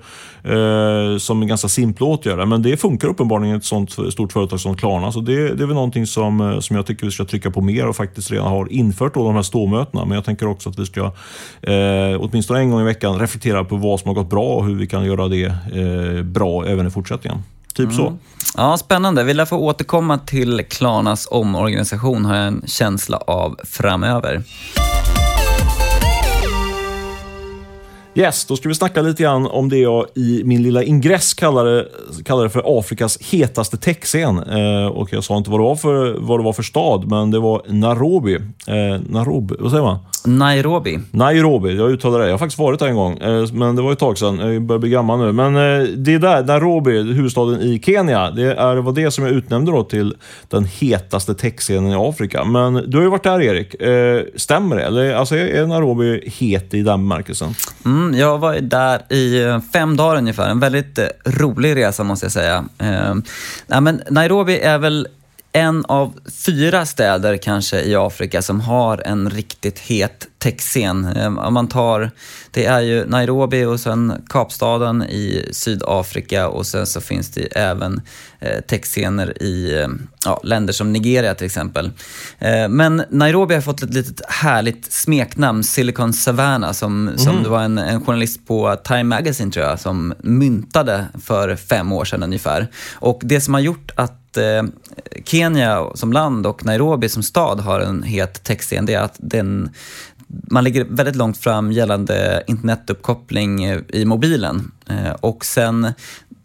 eh, 0.44 1.18
som 1.18 1.42
en 1.42 1.48
ganska 1.48 1.68
simpel 1.68 2.04
åtgärd, 2.04 2.48
men 2.48 2.62
det 2.62 2.78
funkar 2.78 3.08
uppenbarligen 3.08 3.56
i 3.56 3.58
ett 3.58 3.66
sånt 3.66 3.92
stort 3.92 4.32
företag 4.32 4.60
som 4.60 4.76
Klarna. 4.76 5.12
Så 5.12 5.20
det, 5.20 5.36
det 5.36 5.64
är 5.64 5.68
väl 5.68 5.76
någonting 5.76 6.08
som, 6.08 6.42
eh, 6.42 6.60
som 6.60 6.76
jag 6.76 6.86
tycker 6.86 7.06
vi 7.06 7.12
ska 7.12 7.26
trycka 7.26 7.52
på 7.52 7.62
mer 7.62 7.88
och 7.88 7.96
faktiskt 7.96 8.32
redan 8.32 8.48
har 8.48 8.72
infört 8.72 9.14
då 9.14 9.24
de 9.24 9.36
här 9.36 9.42
ståmötena. 9.42 10.06
Men 10.06 10.16
jag 10.16 10.26
tänker 10.26 10.48
också 10.48 10.70
att 10.70 10.80
vi 10.80 10.86
ska 10.86 11.06
eh, 11.62 12.20
åtminstone 12.20 12.60
en 12.60 12.72
gång 12.72 12.82
i 12.82 12.84
veckan 12.84 13.20
reflektera 13.20 13.64
på 13.64 13.76
vad 13.76 14.00
som 14.00 14.08
har 14.08 14.16
gått 14.16 14.30
bra 14.30 14.56
och 14.56 14.66
hur 14.66 14.76
vi 14.76 14.88
kan 14.88 15.06
göra 15.06 15.28
det 15.28 15.46
eh, 15.46 16.24
bra 16.24 16.49
även 16.68 16.88
i 16.88 16.90
fortsättningen. 16.90 17.44
Typ 17.74 17.86
mm. 17.86 17.98
så. 17.98 18.18
Ja, 18.58 18.78
spännande. 18.78 19.24
Vi 19.24 19.34
lär 19.34 19.46
få 19.46 19.58
återkomma 19.58 20.18
till 20.18 20.64
Klarnas 20.70 21.28
omorganisation 21.32 22.26
har 22.26 22.36
jag 22.36 22.48
en 22.48 22.64
känsla 22.66 23.18
av 23.18 23.60
framöver. 23.64 24.44
Yes, 28.20 28.46
då 28.46 28.56
ska 28.56 28.70
vi 28.70 28.76
snacka 28.76 29.02
lite 29.02 29.24
grann 29.24 29.48
om 29.48 29.70
det 29.70 29.78
jag 29.78 30.06
i 30.16 30.42
min 30.46 30.64
lilla 30.64 30.84
ingress 30.84 31.34
kallade, 31.34 31.88
kallade 32.26 32.50
för 32.50 32.80
Afrikas 32.80 33.18
hetaste 33.22 33.78
techscen. 33.78 34.38
Eh, 34.38 34.88
och 34.88 35.14
jag 35.14 35.24
sa 35.24 35.38
inte 35.38 35.50
vad 35.50 35.60
det, 35.60 35.64
var 35.64 35.76
för, 35.76 36.16
vad 36.20 36.40
det 36.40 36.44
var 36.44 36.54
för 36.54 36.64
stad, 36.64 37.08
men 37.08 37.32
det 37.32 37.40
var 37.40 37.62
Nairobi. 37.68 38.36
Eh, 38.68 39.02
Nairobi, 39.10 39.56
vad 39.60 39.72
säger 39.72 39.84
man? 39.84 39.98
Nairobi. 40.26 41.00
Nairobi, 41.12 41.76
jag 41.76 41.92
uttalar 41.92 42.20
det. 42.20 42.26
Jag 42.26 42.34
har 42.34 42.38
faktiskt 42.38 42.60
varit 42.60 42.80
där 42.80 42.88
en 42.88 42.96
gång, 42.96 43.18
eh, 43.18 43.46
men 43.54 43.76
det 43.76 43.82
var 43.82 43.92
ett 43.92 44.00
tag 44.00 44.18
sedan. 44.18 44.40
Jag 44.40 44.62
börjar 44.62 44.80
bli 44.80 44.90
gammal 44.90 45.20
nu. 45.20 45.32
Men 45.32 45.56
eh, 45.56 45.88
det 45.88 46.14
är 46.14 46.20
där, 46.20 46.44
Nairobi, 46.44 47.14
huvudstaden 47.14 47.62
i 47.62 47.82
Kenya. 47.86 48.32
Det 48.32 48.54
är, 48.54 48.76
var 48.76 48.92
det 48.92 49.12
som 49.12 49.24
jag 49.26 49.34
utnämnde 49.34 49.72
då 49.72 49.84
till 49.84 50.16
den 50.48 50.66
hetaste 50.66 51.36
techscenen 51.36 51.92
i 51.92 51.96
Afrika. 51.96 52.46
Men 52.46 52.74
du 52.74 52.98
har 52.98 53.04
ju 53.04 53.10
varit 53.10 53.24
där 53.24 53.42
Erik. 53.42 53.82
Eh, 53.82 54.24
stämmer 54.36 54.76
det? 54.76 54.84
Eller, 54.84 55.14
alltså, 55.14 55.36
är 55.36 55.68
Nairobi 55.68 56.32
het 56.40 56.74
i 56.74 56.82
den 56.82 57.10
bemärkelsen? 57.10 57.54
Mm, 57.86 58.09
jag 58.14 58.38
var 58.38 58.54
där 58.56 59.14
i 59.14 59.42
eh, 59.44 59.60
fem 59.74 59.98
dagar 59.98 60.18
ungefär. 60.18 60.50
En 60.50 60.60
väldigt 60.60 60.98
eh, 60.98 61.08
rolig 61.26 61.76
resa 61.76 62.04
måste 62.04 62.26
jag 62.26 62.32
säga. 62.32 62.66
Eh, 62.78 63.82
men 63.82 64.02
Nairobi 64.10 64.60
är 64.60 64.78
väl 64.78 65.08
en 65.52 65.86
av 65.86 66.20
fyra 66.46 66.86
städer 66.86 67.38
kanske 67.38 67.82
i 67.82 67.96
Afrika 67.96 68.42
som 68.42 68.62
har 68.62 69.02
en 69.06 69.30
riktigt 69.30 69.80
het 69.80 70.28
techscen. 70.38 71.06
Ehm, 71.06 71.38
om 71.38 71.54
man 71.54 71.68
tar, 71.68 72.12
det 72.52 72.66
är 72.66 72.82
ju 72.82 73.06
Nairobi 73.06 73.66
och 73.66 73.80
sen 73.80 74.14
Kapstaden 74.30 75.04
i 75.04 75.50
Sydafrika 75.52 76.48
och 76.48 76.66
sen 76.66 76.86
så 76.86 77.02
finns 77.02 77.30
det 77.30 77.42
även 77.42 78.02
eh, 78.40 78.62
techscener 78.62 79.44
i 79.44 79.82
ehm, 79.82 80.08
ja, 80.26 80.42
länder 80.44 80.74
som 80.74 80.94
Nigeria 80.94 81.36
till 81.36 81.46
exempel. 81.46 81.92
Ehm, 82.40 82.72
men 82.72 83.04
Nairobi 83.10 83.56
har 83.56 83.62
fått 83.62 83.84
ett 83.84 83.94
litet 83.94 84.22
härligt 84.30 84.92
smeknamn, 84.92 85.64
Silicon 85.64 86.14
Savannah, 86.14 86.72
som, 86.72 87.08
mm. 87.08 87.18
som 87.18 87.44
det 87.44 87.50
var 87.50 87.62
en, 87.62 87.78
en, 87.78 88.06
journalist 88.06 88.48
på 88.48 88.76
Time 88.76 89.04
Magazine 89.04 89.52
tror 89.52 89.66
jag 89.66 89.80
som 89.80 90.14
myntade 90.20 91.06
för 91.24 91.56
fem 91.56 91.92
år 91.92 92.06
sedan 92.06 92.24
ungefär. 92.24 92.68
Och 92.94 93.22
det 93.24 93.42
som 93.42 93.54
har 93.54 93.62
gjort 93.62 93.92
att 93.96 94.19
eh, 94.38 94.64
Kenya 95.26 95.86
som 95.96 96.14
land 96.14 96.48
och 96.48 96.66
Nairobi 96.66 97.10
som 97.10 97.24
stad 97.24 97.60
har 97.60 97.80
en 97.80 98.04
het 98.04 98.44
techscen, 98.44 98.86
det 98.86 98.94
är 98.94 99.02
att 99.02 99.16
den, 99.18 99.70
man 100.28 100.64
ligger 100.64 100.86
väldigt 100.90 101.16
långt 101.16 101.38
fram 101.38 101.72
gällande 101.72 102.44
internetuppkoppling 102.48 103.66
i 103.88 104.06
mobilen. 104.06 104.72
Eh, 104.90 105.12
och 105.12 105.46
sen 105.46 105.94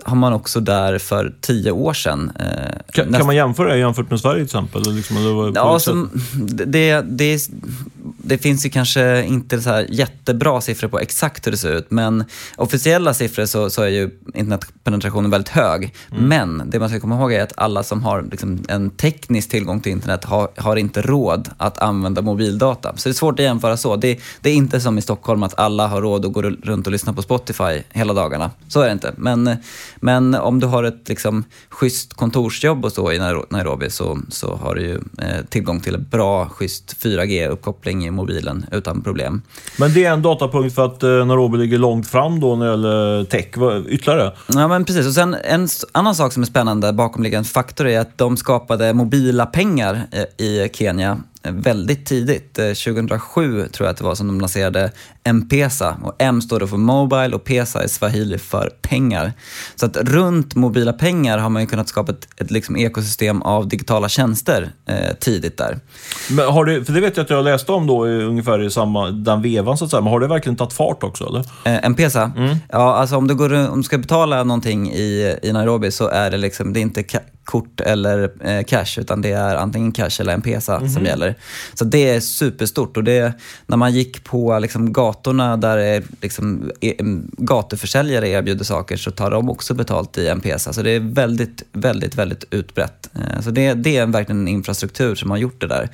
har 0.05 0.17
man 0.17 0.33
också 0.33 0.61
där 0.61 0.99
för 0.99 1.35
tio 1.41 1.71
år 1.71 1.93
sedan. 1.93 2.33
Eh, 2.41 2.47
kan, 2.93 3.13
kan, 3.13 3.27
man 3.27 3.37
jämföra 3.37 3.73
det 3.73 3.79
jämfört 3.79 4.11
med 4.11 4.21
Sverige 4.21 4.37
till 4.37 4.45
exempel? 4.45 4.95
Liksom, 4.95 5.53
ja, 5.55 5.79
som, 5.79 6.11
det, 6.67 7.01
det, 7.03 7.41
det, 8.19 8.39
finns 8.39 8.67
ju 8.67 8.71
kanske 8.71 9.25
inte 9.25 9.61
så 9.61 9.71
här 9.71 9.87
jättebra 9.91 10.61
siffror 10.61 10.89
på 10.89 11.01
exakt 11.01 11.47
hur 11.47 11.53
det 11.53 11.59
ser 11.59 11.73
ut, 11.73 11.91
men 11.91 12.25
officiella 12.57 13.15
siffror 13.15 13.47
så, 13.47 13.71
så 13.71 13.83
är 13.83 13.89
ju 13.89 14.11
internetpenetrationen 14.35 15.31
väldigt 15.31 15.49
hög. 15.49 15.95
Mm. 16.13 16.25
Men 16.25 16.71
det 16.71 16.79
man 16.79 16.89
ska 16.89 17.01
komma 17.01 17.19
ihåg 17.19 17.33
är 17.33 17.43
att 17.43 17.53
alla 17.57 17.83
som 17.83 18.03
har 18.03 18.23
liksom 18.31 18.65
en 18.69 18.91
teknisk 18.91 19.51
tillgång 19.51 19.81
till 19.81 19.93
internet 19.93 20.25
har, 20.25 20.49
har, 20.57 20.77
inte 20.77 21.03
råd 21.03 21.49
att 21.57 21.79
använda 21.79 22.23
mobildata. 22.23 22.93
Så 22.97 23.09
det 23.09 23.13
är 23.13 23.15
svårt 23.15 23.39
att 23.39 23.45
jämföra 23.45 23.77
så. 23.77 23.97
Det, 23.97 24.21
det 24.41 24.51
är 24.51 24.55
inte 24.55 24.81
som 24.81 24.99
i 24.99 25.03
Stockholm 25.03 25.43
att 25.43 25.59
alla 25.59 25.87
har 25.87 26.03
råd 26.03 26.27
att 26.27 26.33
gå 26.33 26.43
runt 26.43 26.87
och 26.87 26.93
lyssna 26.93 27.13
på 27.13 27.23
Spotify 27.23 27.83
hela 27.91 28.13
dagarna. 28.13 28.51
Så 28.69 28.81
är 28.81 28.87
det 28.87 28.93
inte. 28.93 29.15
Men 29.17 29.57
men 30.01 30.35
om 30.35 30.61
du 30.61 30.67
har 30.67 30.85
ett 30.85 31.09
liksom, 31.09 31.45
schysst 31.69 32.15
kontorsjobb 32.15 32.85
och 32.85 32.93
så 32.93 33.13
i 33.13 33.19
Nairobi 33.51 33.91
så, 33.91 34.19
så 34.29 34.57
har 34.57 34.75
du 34.75 34.83
ju 34.83 34.95
eh, 34.95 35.45
tillgång 35.49 35.81
till 35.81 35.95
en 35.95 36.07
bra, 36.11 36.49
schysst 36.49 36.97
4G-uppkoppling 37.03 38.07
i 38.07 38.11
mobilen 38.11 38.67
utan 38.73 39.03
problem. 39.03 39.43
Men 39.79 39.95
det 39.95 40.05
är 40.05 40.13
en 40.13 40.23
datapunkt 40.23 40.75
för 40.75 40.85
att 40.85 41.03
eh, 41.03 41.27
Nairobi 41.27 41.59
ligger 41.59 41.79
långt 41.79 42.09
fram 42.09 42.41
då 42.41 42.57
när 42.57 42.67
det 42.67 42.71
gäller 42.71 43.25
tech. 43.25 43.47
Ytterligare? 43.89 44.33
Ja, 44.49 44.69
men 44.69 44.85
precis. 44.85 45.07
Och 45.07 45.15
sen 45.15 45.35
en 45.45 45.69
annan 45.93 46.15
sak 46.15 46.33
som 46.33 46.43
är 46.43 46.47
spännande, 46.47 46.93
bakomliggande 46.93 47.49
faktor, 47.49 47.87
är 47.87 48.01
att 48.01 48.19
de 48.19 48.37
skapade 48.37 48.95
mobila 48.95 49.47
pengar 49.47 50.07
i 50.37 50.69
Kenya 50.73 51.19
väldigt 51.49 52.07
tidigt. 52.07 52.55
2007 52.55 53.69
tror 53.69 53.87
jag 53.87 53.93
att 53.93 53.97
det 53.97 54.05
var 54.05 54.15
som 54.15 54.27
de 54.27 54.41
lanserade 54.41 54.93
M-Pesa. 55.25 55.97
Och 56.03 56.15
M 56.19 56.43
står 56.43 56.61
då 56.61 56.67
för 56.67 56.77
Mobile 56.77 57.37
och 57.37 57.45
Pesa 57.45 57.83
är 57.83 57.89
swahili 57.89 58.39
för 58.39 58.71
pengar. 58.83 59.33
Så 59.77 59.87
att 59.87 59.97
runt 59.97 60.55
mobila 60.55 60.93
pengar 60.93 61.39
har 61.39 61.51
man 61.51 61.63
ju 61.63 61.69
kunnat 61.69 61.89
skapa 61.89 62.13
ett, 62.13 62.29
ett 62.37 62.51
liksom 62.51 62.77
ekosystem 62.77 63.43
av 63.43 63.69
digitala 63.69 64.09
tjänster 64.09 64.71
eh, 64.87 65.17
tidigt 65.21 65.59
där. 65.59 65.79
Men 66.31 66.49
har 66.49 66.65
det, 66.65 66.85
för 66.85 66.93
det 66.93 67.01
vet 67.01 67.17
jag 67.17 67.25
att 67.25 67.31
jag 67.31 67.45
läste 67.45 67.73
om 67.73 67.87
då 67.87 68.07
ungefär 68.07 68.63
i 68.63 68.71
samma, 68.71 69.11
den 69.11 69.43
vevan 69.43 69.79
så 69.79 69.85
att 69.85 69.91
säga. 69.91 70.01
Men 70.01 70.13
har 70.13 70.21
det 70.21 70.27
verkligen 70.27 70.57
tagit 70.57 70.73
fart 70.73 71.03
också 71.03 71.27
eller? 71.27 71.41
Eh, 71.41 71.85
M-Pesa? 71.85 72.33
Mm. 72.37 72.57
Ja, 72.69 72.95
alltså 72.95 73.17
om 73.17 73.29
du, 73.29 73.35
går, 73.35 73.71
om 73.71 73.79
du 73.79 73.83
ska 73.83 73.99
betala 73.99 74.45
någonting 74.45 74.93
i, 74.93 75.39
i 75.43 75.53
Nairobi 75.53 75.91
så 75.91 76.09
är 76.09 76.31
det 76.31 76.37
liksom, 76.37 76.73
det 76.73 76.81
är 76.81 76.83
inte 76.83 77.03
kort 77.45 77.81
eller 77.81 78.31
eh, 78.49 78.65
cash, 78.65 78.99
utan 78.99 79.23
det 79.23 79.33
är 79.33 79.57
antingen 79.57 79.93
cash 79.93 80.21
eller 80.21 80.33
M-Pesa 80.33 80.77
mm 80.77 80.89
-hmm. 80.89 80.95
som 80.95 81.05
gäller. 81.05 81.35
Så 81.75 81.85
det 81.85 82.11
är 82.11 82.21
superstort 82.21 82.97
och 82.97 83.05
det, 83.05 83.33
när 83.67 83.77
man 83.77 83.93
gick 83.93 84.25
på 84.25 84.59
liksom, 84.59 84.93
gatorna 85.15 85.57
där 85.57 86.03
liksom, 86.21 86.71
e, 86.81 86.95
gatuförsäljare 87.39 88.29
erbjuder 88.29 88.65
saker 88.65 88.97
så 88.97 89.11
tar 89.11 89.31
de 89.31 89.51
också 89.51 89.75
betalt 89.75 90.19
i 90.19 90.29
M-Pesa. 90.29 90.59
Så 90.59 90.69
alltså, 90.69 90.83
det 90.83 90.91
är 90.91 91.01
väldigt, 91.01 91.63
väldigt, 91.73 92.15
väldigt 92.15 92.45
utbrett. 92.51 93.11
Eh, 93.15 93.41
så 93.41 93.51
det, 93.51 93.75
det 93.75 93.97
är 93.97 94.07
verkligen 94.07 94.41
en 94.41 94.49
infrastruktur 94.49 95.15
som 95.15 95.31
har 95.31 95.39
gjort 95.39 95.61
det 95.61 95.67
där. 95.67 95.89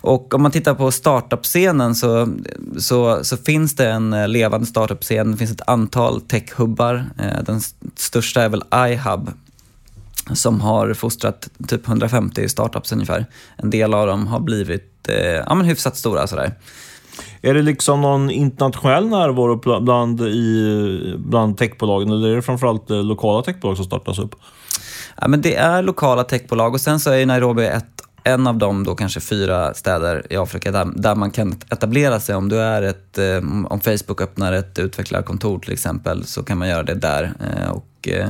Och 0.00 0.34
om 0.34 0.42
man 0.42 0.50
tittar 0.50 0.74
på 0.74 0.90
startup-scenen 0.90 1.94
så, 1.94 2.28
så, 2.78 3.24
så, 3.24 3.36
finns 3.36 3.76
det 3.76 3.90
en 3.90 4.12
eh, 4.12 4.28
levande 4.28 4.66
startup-scen. 4.66 5.32
Det 5.32 5.36
finns 5.36 5.52
ett 5.52 5.68
antal 5.68 6.20
tech-hubbar. 6.20 7.04
Eh, 7.18 7.44
den 7.44 7.60
största 7.96 8.42
är 8.42 8.48
väl 8.48 8.62
iHub 8.74 9.30
som 10.32 10.60
har 10.60 10.94
fostrat 10.94 11.48
typ 11.68 11.88
150 11.88 12.48
startups 12.48 12.92
ungefär. 12.92 13.26
En 13.56 13.70
del 13.70 13.94
av 13.94 14.06
dem 14.06 14.26
har 14.26 14.40
blivit 14.40 15.08
eh, 15.08 15.42
ja, 15.46 15.54
men 15.54 15.66
hyfsat 15.66 15.96
stora. 15.96 16.26
Sådär. 16.26 16.52
Är 17.44 17.54
det 17.54 17.62
liksom 17.62 18.00
någon 18.00 18.30
internationell 18.30 19.08
närvaro 19.08 19.80
bland, 19.80 20.20
i, 20.20 21.14
bland 21.18 21.58
techbolagen 21.58 22.08
eller 22.08 22.28
är 22.28 22.36
det 22.36 22.42
framförallt 22.42 22.90
eh, 22.90 23.02
lokala 23.02 23.42
techbolag 23.42 23.76
som 23.76 23.84
startas 23.84 24.18
upp? 24.18 24.34
Ja, 25.20 25.28
men 25.28 25.40
det 25.40 25.54
är 25.54 25.82
lokala 25.82 26.24
techbolag 26.24 26.74
och 26.74 26.80
sen 26.80 27.00
så 27.00 27.10
är 27.10 27.26
Nairobi 27.26 27.66
ett 27.66 27.94
en 28.26 28.46
av 28.46 28.58
de 28.58 28.84
då 28.84 28.94
kanske 28.94 29.20
fyra 29.20 29.74
städer 29.74 30.26
i 30.30 30.36
Afrika 30.36 30.72
där, 30.72 30.92
där 30.96 31.14
man 31.14 31.30
kan 31.30 31.52
etablera 31.70 32.20
sig. 32.20 32.34
Om, 32.34 32.48
du 32.48 32.60
är 32.60 32.82
ett, 32.82 33.18
eh, 33.18 33.36
om 33.66 33.80
Facebook 33.80 34.20
öppnar 34.20 34.52
ett 34.52 34.78
utvecklarkontor 34.78 35.58
till 35.58 35.72
exempel 35.72 36.24
så 36.24 36.42
kan 36.42 36.58
man 36.58 36.68
göra 36.68 36.82
det 36.82 36.94
där. 36.94 37.32
Eh, 37.40 37.70
och, 37.70 38.08
där, 38.08 38.28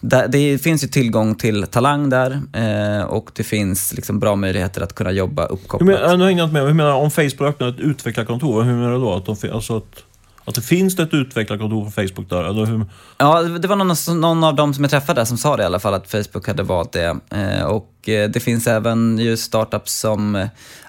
det 0.00 0.62
finns 0.62 0.84
ju 0.84 0.88
tillgång 0.88 1.34
till 1.34 1.66
talang 1.66 2.10
där 2.10 2.40
eh, 2.52 3.04
och 3.04 3.30
det 3.34 3.44
finns 3.44 3.92
liksom 3.92 4.18
bra 4.18 4.36
möjligheter 4.36 4.80
att 4.80 4.94
kunna 4.94 5.12
jobba 5.12 5.46
uppkopplat. 5.46 5.88
Hur 5.88 6.16
menar, 6.16 6.16
nu 6.16 6.46
med. 6.46 6.62
Hur 6.62 6.74
menar 6.74 6.92
om 6.92 7.10
Facebook 7.10 7.40
öppnar 7.40 7.68
ett 7.68 7.80
utvecklarkontor, 7.80 8.62
hur 8.62 8.74
menar 8.74 8.92
du 8.92 8.98
då? 8.98 9.14
Att, 9.14 9.40
de, 9.40 9.50
alltså 9.52 9.76
att, 9.76 10.04
att 10.44 10.54
det 10.54 10.60
finns 10.60 10.98
ett 10.98 11.14
utvecklarkontor 11.14 11.84
på 11.84 11.90
Facebook 11.90 12.30
där? 12.30 12.44
Eller 12.44 12.66
hur? 12.66 12.84
Ja, 13.18 13.42
det 13.42 13.68
var 13.68 13.76
någon, 13.76 14.20
någon 14.20 14.44
av 14.44 14.54
dem 14.54 14.74
som 14.74 14.84
jag 14.84 14.90
träffade 14.90 15.26
som 15.26 15.38
sa 15.38 15.56
det 15.56 15.62
i 15.62 15.66
alla 15.66 15.80
fall, 15.80 15.94
att 15.94 16.10
Facebook 16.10 16.46
hade 16.46 16.62
valt 16.62 16.92
det. 16.92 17.16
Eh, 17.30 17.64
och 17.64 18.08
eh, 18.08 18.30
det 18.30 18.40
finns 18.40 18.66
även 18.66 19.18
ju 19.18 19.36
startups 19.36 20.00
som 20.00 20.48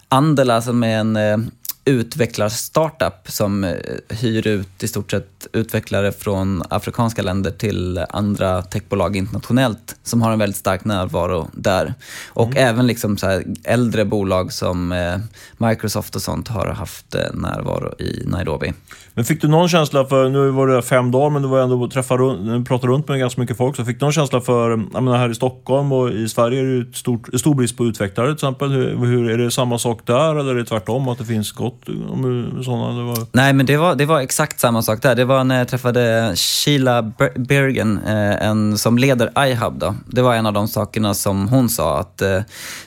Andela 0.09 0.61
som 0.61 0.83
är 0.83 0.97
en 0.97 1.51
utvecklar-startup 1.89 3.31
som 3.31 3.63
eh, 3.63 3.73
hyr 4.09 4.47
ut 4.47 4.83
i 4.83 4.87
stort 4.87 5.11
sett 5.11 5.47
utvecklare 5.53 6.11
från 6.11 6.63
afrikanska 6.69 7.21
länder 7.21 7.51
till 7.51 8.05
andra 8.09 8.61
techbolag 8.61 9.15
internationellt 9.15 9.95
som 10.03 10.21
har 10.21 10.31
en 10.31 10.39
väldigt 10.39 10.57
stark 10.57 10.85
närvaro 10.85 11.47
där. 11.53 11.93
Och 12.27 12.51
mm. 12.51 12.69
även 12.69 12.87
liksom 12.87 13.17
så 13.17 13.41
äldre 13.63 14.05
bolag 14.05 14.53
som 14.53 14.91
eh, 14.91 15.17
Microsoft 15.57 16.15
och 16.15 16.21
sånt 16.21 16.47
har 16.47 16.67
haft 16.67 17.15
eh, 17.15 17.21
närvaro 17.33 18.01
i 18.01 18.23
Nairobi. 18.25 18.73
Men 19.13 19.25
fick 19.25 19.41
du 19.41 19.47
någon 19.47 19.69
känsla 19.69 20.05
för, 20.05 20.29
nu 20.29 20.49
var 20.49 20.67
det 20.67 20.81
fem 20.81 21.11
dagar, 21.11 21.29
men 21.29 21.41
du 21.41 21.47
var 21.47 21.59
ändå 21.59 21.89
träffa 21.89 22.17
runt, 22.17 22.67
prata 22.67 22.87
runt 22.87 23.07
med 23.07 23.19
ganska 23.19 23.41
mycket 23.41 23.57
folk, 23.57 23.75
så 23.75 23.85
fick 23.85 23.99
du 23.99 24.05
någon 24.05 24.13
känsla 24.13 24.41
för, 24.41 24.69
jag 24.69 25.03
menar 25.03 25.17
här 25.17 25.29
i 25.29 25.35
Stockholm 25.35 25.91
och 25.91 26.11
i 26.11 26.29
Sverige 26.29 26.59
är 26.61 26.65
det 26.65 26.71
ju 26.71 26.93
stort, 26.93 27.39
stor 27.39 27.55
brist 27.55 27.77
på 27.77 27.85
utvecklare 27.85 28.27
till 28.27 28.33
exempel. 28.33 28.71
Hur, 28.71 29.05
hur, 29.05 29.29
är 29.29 29.37
det 29.37 29.51
samma 29.51 29.79
sak 29.79 30.01
där 30.05 30.35
eller 30.35 30.51
är 30.51 30.55
det 30.55 30.65
tvärtom, 30.65 31.07
att 31.07 31.17
det 31.17 31.25
finns 31.25 31.51
gott 31.51 31.78
om 31.87 32.61
sådana? 32.63 33.03
Var... 33.03 33.25
Nej, 33.31 33.53
men 33.53 33.65
det 33.65 33.77
var, 33.77 33.95
det 33.95 34.05
var 34.05 34.19
exakt 34.19 34.59
samma 34.59 34.81
sak 34.81 35.01
där. 35.01 35.15
Det 35.15 35.25
var 35.25 35.43
när 35.43 35.57
jag 35.57 35.67
träffade 35.67 36.33
Sheila 36.35 37.01
Bergen, 37.35 37.99
eh, 38.07 38.47
en, 38.47 38.77
som 38.77 38.97
leder 38.97 39.31
iHub. 39.37 39.79
Då. 39.79 39.95
Det 40.05 40.21
var 40.21 40.35
en 40.35 40.45
av 40.45 40.53
de 40.53 40.67
sakerna 40.67 41.13
som 41.13 41.47
hon 41.47 41.69
sa, 41.69 41.99
att 41.99 42.21
eh, 42.21 42.41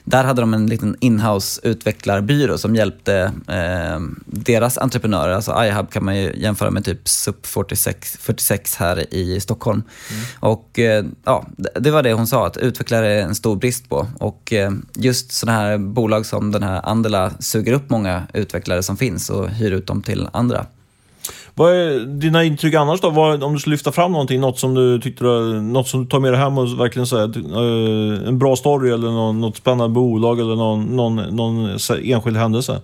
där 0.04 0.24
hade 0.24 0.42
de 0.42 0.54
en 0.54 0.66
liten 0.66 0.96
inhouse 1.00 1.60
utvecklarbyrå 1.64 2.58
som 2.58 2.74
hjälpte 2.76 3.32
eh, 3.48 4.00
deras 4.26 4.78
entreprenörer. 4.78 5.32
Alltså 5.32 5.64
iHub 5.64 5.90
kan 5.90 6.04
man 6.04 6.16
ju 6.16 6.32
jämföra 6.36 6.70
med 6.70 6.84
typ 6.84 7.08
SUP 7.08 7.46
46, 7.46 8.16
46 8.20 8.76
här 8.76 9.14
i 9.14 9.40
Stockholm. 9.40 9.82
Mm. 10.10 10.22
Och 10.40 10.78
ja, 11.24 11.46
det 11.80 11.90
var 11.90 12.02
det 12.02 12.12
hon 12.12 12.26
sa, 12.26 12.46
att 12.46 12.56
utvecklare 12.56 13.12
är 13.12 13.22
en 13.22 13.34
stor 13.34 13.56
brist 13.56 13.88
på. 13.88 14.06
Och 14.18 14.52
just 14.94 15.32
sådana 15.32 15.58
här 15.58 15.78
bolag 15.78 16.26
som 16.26 16.52
den 16.52 16.62
här 16.62 16.80
Andela 16.84 17.30
suger 17.40 17.72
upp 17.72 17.90
många 17.90 18.22
utvecklare 18.32 18.81
spelare 18.82 18.96
som 18.96 18.96
finns 18.96 19.30
och 19.30 19.48
hyr 19.48 19.72
ut 19.72 19.86
dem 19.86 20.02
till 20.02 20.28
andra. 20.32 20.66
Vad 21.54 21.72
är 21.72 22.06
dina 22.20 22.44
intryck 22.44 22.74
annars 22.74 23.00
då? 23.00 23.10
Vad, 23.10 23.42
om 23.42 23.52
du 23.52 23.58
skulle 23.58 23.74
lyfta 23.74 23.92
fram 23.92 24.12
någonting, 24.12 24.40
något 24.40 24.58
som 24.58 24.74
du 24.74 25.00
tyckte 25.00 25.24
du, 25.24 25.60
något 25.60 25.88
som 25.88 26.04
du 26.04 26.08
tar 26.08 26.20
med 26.20 26.32
dig 26.32 26.40
hem 26.40 26.58
och 26.58 26.80
verkligen 26.80 27.06
säger 27.06 27.28
eh, 27.28 28.28
en 28.28 28.38
bra 28.38 28.56
story 28.56 28.90
eller 28.90 29.10
någon, 29.10 29.40
något 29.40 29.56
spännande 29.56 29.94
bolag 29.94 30.40
eller 30.40 30.56
någon, 30.56 30.96
någon, 30.96 31.16
någon 31.16 31.78
enskild 32.02 32.36
händelse? 32.36 32.80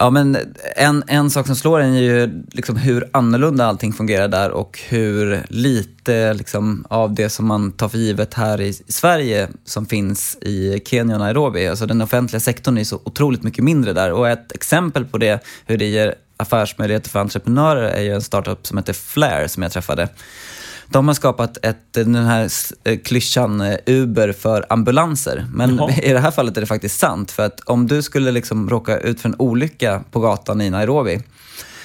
Ja, 0.00 0.10
men 0.10 0.36
en, 0.76 1.04
en 1.06 1.30
sak 1.30 1.46
som 1.46 1.56
slår 1.56 1.80
en 1.80 1.94
är 1.94 2.02
ju 2.02 2.42
liksom 2.52 2.76
hur 2.76 3.08
annorlunda 3.12 3.66
allting 3.66 3.92
fungerar 3.92 4.28
där 4.28 4.50
och 4.50 4.80
hur 4.88 5.42
lite 5.48 6.34
liksom, 6.34 6.84
av 6.88 7.14
det 7.14 7.28
som 7.28 7.46
man 7.46 7.72
tar 7.72 7.88
för 7.88 7.98
givet 7.98 8.34
här 8.34 8.60
i 8.60 8.72
Sverige 8.72 9.48
som 9.64 9.86
finns 9.86 10.38
i 10.40 10.82
Kenya 10.86 11.14
och 11.14 11.20
Nairobi. 11.20 11.68
Alltså 11.68 11.86
den 11.86 12.00
offentliga 12.00 12.40
sektorn 12.40 12.78
är 12.78 12.84
så 12.84 13.00
otroligt 13.04 13.42
mycket 13.42 13.64
mindre 13.64 13.92
där 13.92 14.12
och 14.12 14.28
ett 14.28 14.52
exempel 14.52 15.04
på 15.04 15.18
det, 15.18 15.44
hur 15.66 15.78
det 15.78 15.86
ger 15.86 16.14
affärsmöjligheter 16.36 17.10
för 17.10 17.20
entreprenörer 17.20 17.88
är 17.88 18.02
ju 18.02 18.14
en 18.14 18.22
startup 18.22 18.66
som 18.66 18.78
heter 18.78 18.92
Flare 18.92 19.48
som 19.48 19.62
jag 19.62 19.72
träffade. 19.72 20.08
De 20.88 21.08
har 21.08 21.14
skapat 21.14 21.58
ett, 21.62 21.92
den 21.92 22.14
här 22.14 22.50
eh, 22.84 22.98
klyschan 22.98 23.60
eh, 23.60 23.76
Uber 23.86 24.32
för 24.32 24.66
ambulanser. 24.68 25.46
Men 25.52 25.76
Jaha. 25.76 25.92
i 26.02 26.12
det 26.12 26.20
här 26.20 26.30
fallet 26.30 26.56
är 26.56 26.60
det 26.60 26.66
faktiskt 26.66 26.98
sant. 26.98 27.30
För 27.30 27.46
att 27.46 27.60
om 27.60 27.86
du 27.86 28.02
skulle 28.02 28.30
liksom 28.30 28.70
råka 28.70 28.98
ut 28.98 29.20
för 29.20 29.28
en 29.28 29.34
olycka 29.38 30.04
på 30.10 30.20
gatan 30.20 30.60
i 30.60 30.70
Nairobi 30.70 31.20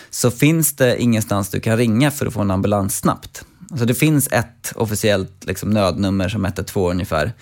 så 0.10 0.32
finns 0.32 0.76
det 0.76 1.02
ingenstans 1.02 1.50
du 1.50 1.60
kan 1.60 1.78
ringa 1.78 2.12
för 2.12 2.26
att 2.26 2.34
få 2.34 2.42
en 2.42 2.52
ambulans 2.52 2.98
snabbt. 2.98 3.46
Alltså 3.72 3.86
det 3.86 3.94
finns 3.96 4.28
ett 4.32 4.74
officiellt 4.76 5.46
liksom 5.46 5.70
nödnummer 5.70 6.30
som 6.30 6.46
112 6.46 6.92
ungefär. 6.92 7.34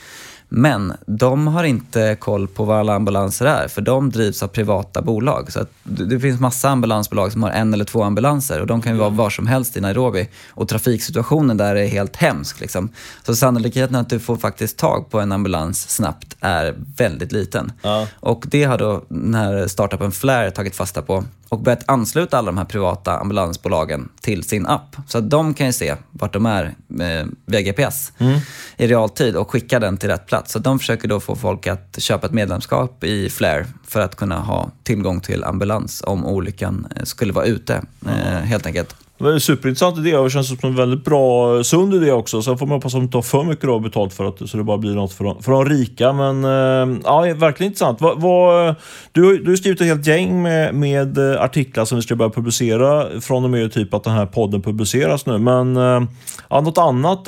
Men 0.50 0.94
de 1.06 1.48
har 1.48 1.64
inte 1.64 2.18
koll 2.20 2.48
på 2.48 2.64
vad 2.64 2.78
alla 2.78 2.96
ambulanser 2.96 3.46
är, 3.46 3.68
för 3.68 3.82
de 3.82 4.10
drivs 4.10 4.44
av 4.44 4.48
privata 4.48 5.02
bolag. 5.02 5.52
Så 5.52 5.66
det 5.84 6.20
finns 6.20 6.40
massa 6.40 6.70
ambulansbolag 6.70 7.32
som 7.32 7.44
har 7.44 7.50
en 7.50 7.74
eller 7.74 7.86
två 7.86 8.04
ambulanser 8.04 8.62
och 8.62 8.68
de 8.68 8.82
kan 8.82 8.94
ju 8.94 9.00
vara 9.00 9.10
var 9.10 9.30
som 9.30 9.48
helst 9.48 9.78
i 9.78 9.82
Nairobi. 9.82 10.30
Och 10.50 10.68
trafiksituationen 10.68 11.58
där 11.58 11.76
är 11.76 11.88
helt 11.88 12.16
hemsk. 12.16 12.60
Liksom. 12.60 12.90
Så 13.26 13.36
sannolikheten 13.36 13.96
att 13.96 14.10
du 14.10 14.20
får 14.20 14.38
faktiskt 14.38 14.78
tag 14.78 15.10
på 15.10 15.20
en 15.20 15.32
ambulans 15.32 15.90
snabbt 15.90 16.36
är 16.40 16.76
väldigt 16.98 17.32
liten. 17.32 17.72
Ja. 17.82 18.08
Och 18.20 18.46
det 18.48 18.64
har 18.64 18.78
då 18.78 19.04
den 19.10 19.36
här 19.36 19.68
startupen 19.68 20.12
Flare 20.12 20.52
tagit 20.52 20.76
fasta 20.76 21.02
på 21.02 21.24
och 21.50 21.60
börjat 21.60 21.84
ansluta 21.86 22.38
alla 22.38 22.46
de 22.46 22.58
här 22.58 22.66
privata 22.66 23.18
ambulansbolagen 23.18 24.10
till 24.22 24.44
sin 24.44 24.66
app. 24.68 24.96
Så 25.08 25.18
att 25.18 25.30
de 25.30 25.54
kan 25.54 25.68
ju 25.68 25.74
se 25.74 25.96
vart 26.12 26.34
de 26.34 26.46
är 26.46 26.76
eh, 27.00 27.28
via 27.46 27.62
GPS 27.62 28.12
mm. 28.18 28.40
i 28.78 28.88
realtid 28.88 29.36
och 29.36 29.52
skicka 29.52 29.80
den 29.80 29.98
till 29.98 30.10
rätt 30.10 30.26
plats. 30.26 30.52
Så 30.52 30.60
de 30.60 30.80
försöker 30.80 31.08
då 31.08 31.20
få 31.20 31.36
folk 31.36 31.68
att 31.68 32.02
köpa 32.02 32.28
ett 32.28 32.34
medlemskap 32.34 33.04
i 33.04 33.30
Flair 33.30 33.66
för 33.88 34.00
att 34.02 34.16
kunna 34.16 34.40
ha 34.40 34.72
tillgång 34.84 35.20
till 35.20 35.44
ambulans 35.44 36.04
om 36.06 36.26
olyckan 36.26 36.88
skulle 37.04 37.34
vara 37.34 37.46
ute, 37.46 37.82
mm. 38.06 38.44
helt 38.44 38.66
enkelt. 38.66 38.96
Superintressant 39.40 39.98
idé 39.98 40.18
och 40.18 40.24
det 40.24 40.30
känns 40.30 40.48
som 40.48 40.58
en 40.62 40.76
väldigt 40.76 41.04
bra, 41.04 41.64
sund 41.64 41.94
idé 41.94 42.12
också. 42.12 42.42
Sen 42.42 42.58
får 42.58 42.66
man 42.66 42.76
hoppas 42.76 42.94
att 42.94 43.00
de 43.00 43.04
inte 43.04 43.12
tar 43.12 43.22
för 43.22 43.44
mycket 43.44 43.66
då 43.66 43.80
betalt 43.80 44.14
för 44.14 44.26
att 44.26 44.50
så 44.50 44.58
det 44.58 44.64
bara 44.64 44.78
blir 44.78 44.96
något 44.96 45.14
för 45.14 45.24
de, 45.24 45.44
för 45.44 45.52
de 45.52 45.66
rika. 45.66 46.14
Men 46.14 46.44
eh, 46.44 47.00
ja, 47.04 47.22
verkligen 47.22 47.72
intressant. 47.72 48.02
Va, 48.02 48.14
va, 48.16 48.76
du, 49.12 49.38
du 49.38 49.50
har 49.50 49.56
skrivit 49.56 49.82
ett 49.82 49.88
helt 49.88 50.08
gäng 50.08 50.42
med, 50.42 50.76
med 50.76 51.18
eh, 51.18 51.42
artiklar 51.42 51.86
som 51.86 51.96
vi 51.96 52.02
ska 52.02 52.16
börja 52.16 52.30
publicera 52.30 53.22
från 53.22 53.44
och 53.44 53.50
med 53.50 53.74
typ 53.74 53.94
att 53.94 54.04
den 54.04 54.14
här 54.14 54.26
podden 54.26 54.62
publiceras 54.62 55.26
nu. 55.26 55.38
Men 55.38 55.78
eh, 55.78 56.02
ja, 56.50 56.62
något 56.62 56.78
annat 56.78 57.28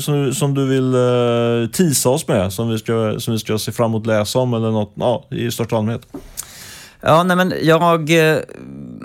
som, 0.00 0.34
som 0.34 0.54
du 0.54 0.66
vill 0.66 0.94
äh, 0.94 1.70
tisa 1.72 2.08
oss 2.08 2.28
med 2.28 2.52
som 2.52 2.68
vi, 2.68 2.78
ska, 2.78 3.14
som 3.18 3.32
vi 3.32 3.38
ska 3.38 3.58
se 3.58 3.72
fram 3.72 3.90
emot 3.90 4.06
läsa 4.06 4.38
om 4.38 4.54
eller 4.54 4.70
något 4.70 4.92
ja, 4.94 5.24
i 5.30 5.50
största 5.50 5.76
allmänhet? 5.76 6.06
Ja, 7.02 7.22
nej 7.22 7.36
men 7.36 7.52
jag 7.62 8.10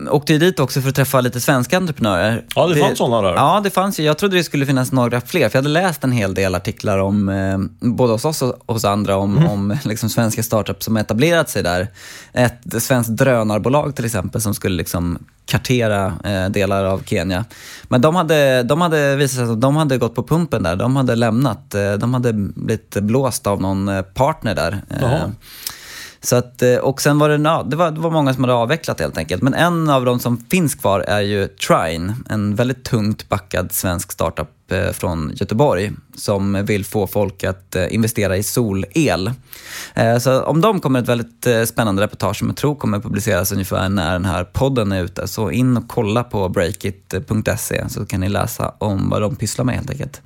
åkte 0.09 0.33
ju 0.33 0.39
dit 0.39 0.59
också 0.59 0.81
för 0.81 0.89
att 0.89 0.95
träffa 0.95 1.21
lite 1.21 1.41
svenska 1.41 1.77
entreprenörer. 1.77 2.45
Ja, 2.55 2.67
det, 2.67 2.73
det 2.73 2.79
fanns 2.79 2.97
sådana 2.97 3.27
där. 3.27 3.35
Ja, 3.35 3.61
det 3.63 3.69
fanns 3.69 3.99
ju. 3.99 4.03
Jag 4.03 4.17
trodde 4.17 4.37
det 4.37 4.43
skulle 4.43 4.65
finnas 4.65 4.91
några 4.91 5.21
fler, 5.21 5.49
för 5.49 5.57
jag 5.57 5.63
hade 5.63 5.73
läst 5.73 6.03
en 6.03 6.11
hel 6.11 6.33
del 6.33 6.55
artiklar 6.55 6.97
om, 6.97 7.29
eh, 7.29 7.57
både 7.79 8.13
hos 8.13 8.25
oss 8.25 8.41
och 8.41 8.73
hos 8.73 8.85
andra, 8.85 9.17
om, 9.17 9.37
mm. 9.37 9.49
om 9.49 9.77
liksom 9.83 10.09
svenska 10.09 10.43
startups 10.43 10.85
som 10.85 10.97
etablerat 10.97 11.49
sig 11.49 11.63
där. 11.63 11.87
Ett 12.33 12.83
svenskt 12.83 13.09
drönarbolag 13.09 13.95
till 13.95 14.05
exempel 14.05 14.41
som 14.41 14.53
skulle 14.53 14.75
liksom 14.75 15.19
kartera 15.45 16.13
eh, 16.23 16.49
delar 16.49 16.85
av 16.85 17.03
Kenya. 17.05 17.45
Men 17.83 18.01
de 18.01 18.15
hade, 18.15 18.63
de 18.63 18.81
hade 18.81 19.15
visat 19.15 19.35
sig 19.35 19.53
att 19.53 19.61
de 19.61 19.75
hade 19.75 19.97
gått 19.97 20.15
på 20.15 20.23
pumpen 20.23 20.63
där. 20.63 20.75
De 20.75 20.95
hade 20.95 21.15
lämnat. 21.15 21.75
Eh, 21.75 21.93
de 21.93 22.13
hade 22.13 22.33
blivit 22.33 22.95
blåst 22.95 23.47
av 23.47 23.61
någon 23.61 23.89
eh, 23.89 24.01
partner 24.01 24.55
där. 24.55 24.81
Så 26.25 26.35
att, 26.35 26.61
eh, 26.61 26.75
och 26.75 27.01
sen 27.01 27.19
var 27.19 27.29
det, 27.29 27.49
ja, 27.49 27.63
det, 27.63 27.75
var, 27.75 27.91
det 27.91 27.99
var 27.99 28.11
många 28.11 28.33
som 28.33 28.43
hade 28.43 28.53
avvecklat 28.53 28.99
helt 28.99 29.17
enkelt. 29.17 29.41
Men 29.41 29.53
en 29.53 29.89
av 29.89 30.05
de 30.05 30.19
som 30.19 30.37
finns 30.37 30.75
kvar 30.75 30.99
är 30.99 31.21
ju 31.21 31.47
Trine, 31.47 32.15
en 32.29 32.55
väldigt 32.55 32.83
tungt 32.83 33.29
backad 33.29 33.71
svensk 33.71 34.11
startup 34.11 34.71
eh, 34.71 34.91
från 34.91 35.31
Göteborg 35.35 35.91
som 36.15 36.65
vill 36.65 36.85
få 36.85 37.07
folk 37.07 37.43
att 37.43 37.75
eh, 37.75 37.93
investera 37.93 38.37
i 38.37 38.43
solel. 38.43 39.31
Så 40.19 40.41
om 40.41 40.61
dem 40.61 40.79
kommer 40.79 40.99
ett 40.99 41.09
väldigt 41.09 41.47
spännande 41.67 42.01
reportage 42.01 42.37
som 42.37 42.47
jag 42.47 42.57
tror 42.57 42.75
kommer 42.75 42.99
publiceras 42.99 43.51
ungefär 43.51 43.89
när 43.89 44.13
den 44.13 44.25
här 44.25 44.43
podden 44.43 44.91
är 44.91 45.03
ute. 45.03 45.27
Så 45.27 45.51
in 45.51 45.77
och 45.77 45.87
kolla 45.87 46.23
på 46.23 46.49
breakit.se 46.49 47.89
så 47.89 48.05
kan 48.05 48.19
ni 48.19 48.29
läsa 48.29 48.73
om 48.77 49.09
vad 49.09 49.21
de 49.21 49.35
pysslar 49.35 49.65
med 49.65 49.75
helt 49.75 49.89
enkelt. 49.89 50.21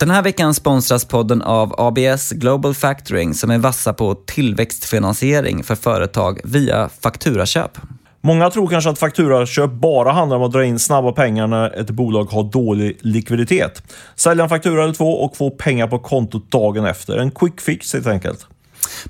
Den 0.00 0.10
här 0.10 0.22
veckan 0.22 0.54
sponsras 0.54 1.04
podden 1.04 1.42
av 1.42 1.74
ABS 1.78 2.30
Global 2.30 2.74
Factoring 2.74 3.34
som 3.34 3.50
är 3.50 3.58
vassa 3.58 3.92
på 3.92 4.14
tillväxtfinansiering 4.14 5.64
för 5.64 5.74
företag 5.74 6.40
via 6.44 6.88
fakturaköp. 6.88 7.78
Många 8.20 8.50
tror 8.50 8.68
kanske 8.68 8.90
att 8.90 8.98
fakturaköp 8.98 9.70
bara 9.70 10.12
handlar 10.12 10.36
om 10.36 10.42
att 10.42 10.52
dra 10.52 10.64
in 10.64 10.78
snabba 10.78 11.12
pengar 11.12 11.46
när 11.46 11.80
ett 11.80 11.90
bolag 11.90 12.24
har 12.24 12.42
dålig 12.42 12.98
likviditet. 13.00 13.82
Sälja 14.16 14.44
en 14.44 14.48
faktura 14.48 14.84
eller 14.84 14.94
två 14.94 15.20
och 15.24 15.36
få 15.36 15.50
pengar 15.50 15.86
på 15.86 15.98
kontot 15.98 16.50
dagen 16.50 16.84
efter. 16.84 17.18
En 17.18 17.30
quick 17.30 17.60
fix 17.60 17.92
helt 17.92 18.06
enkelt. 18.06 18.46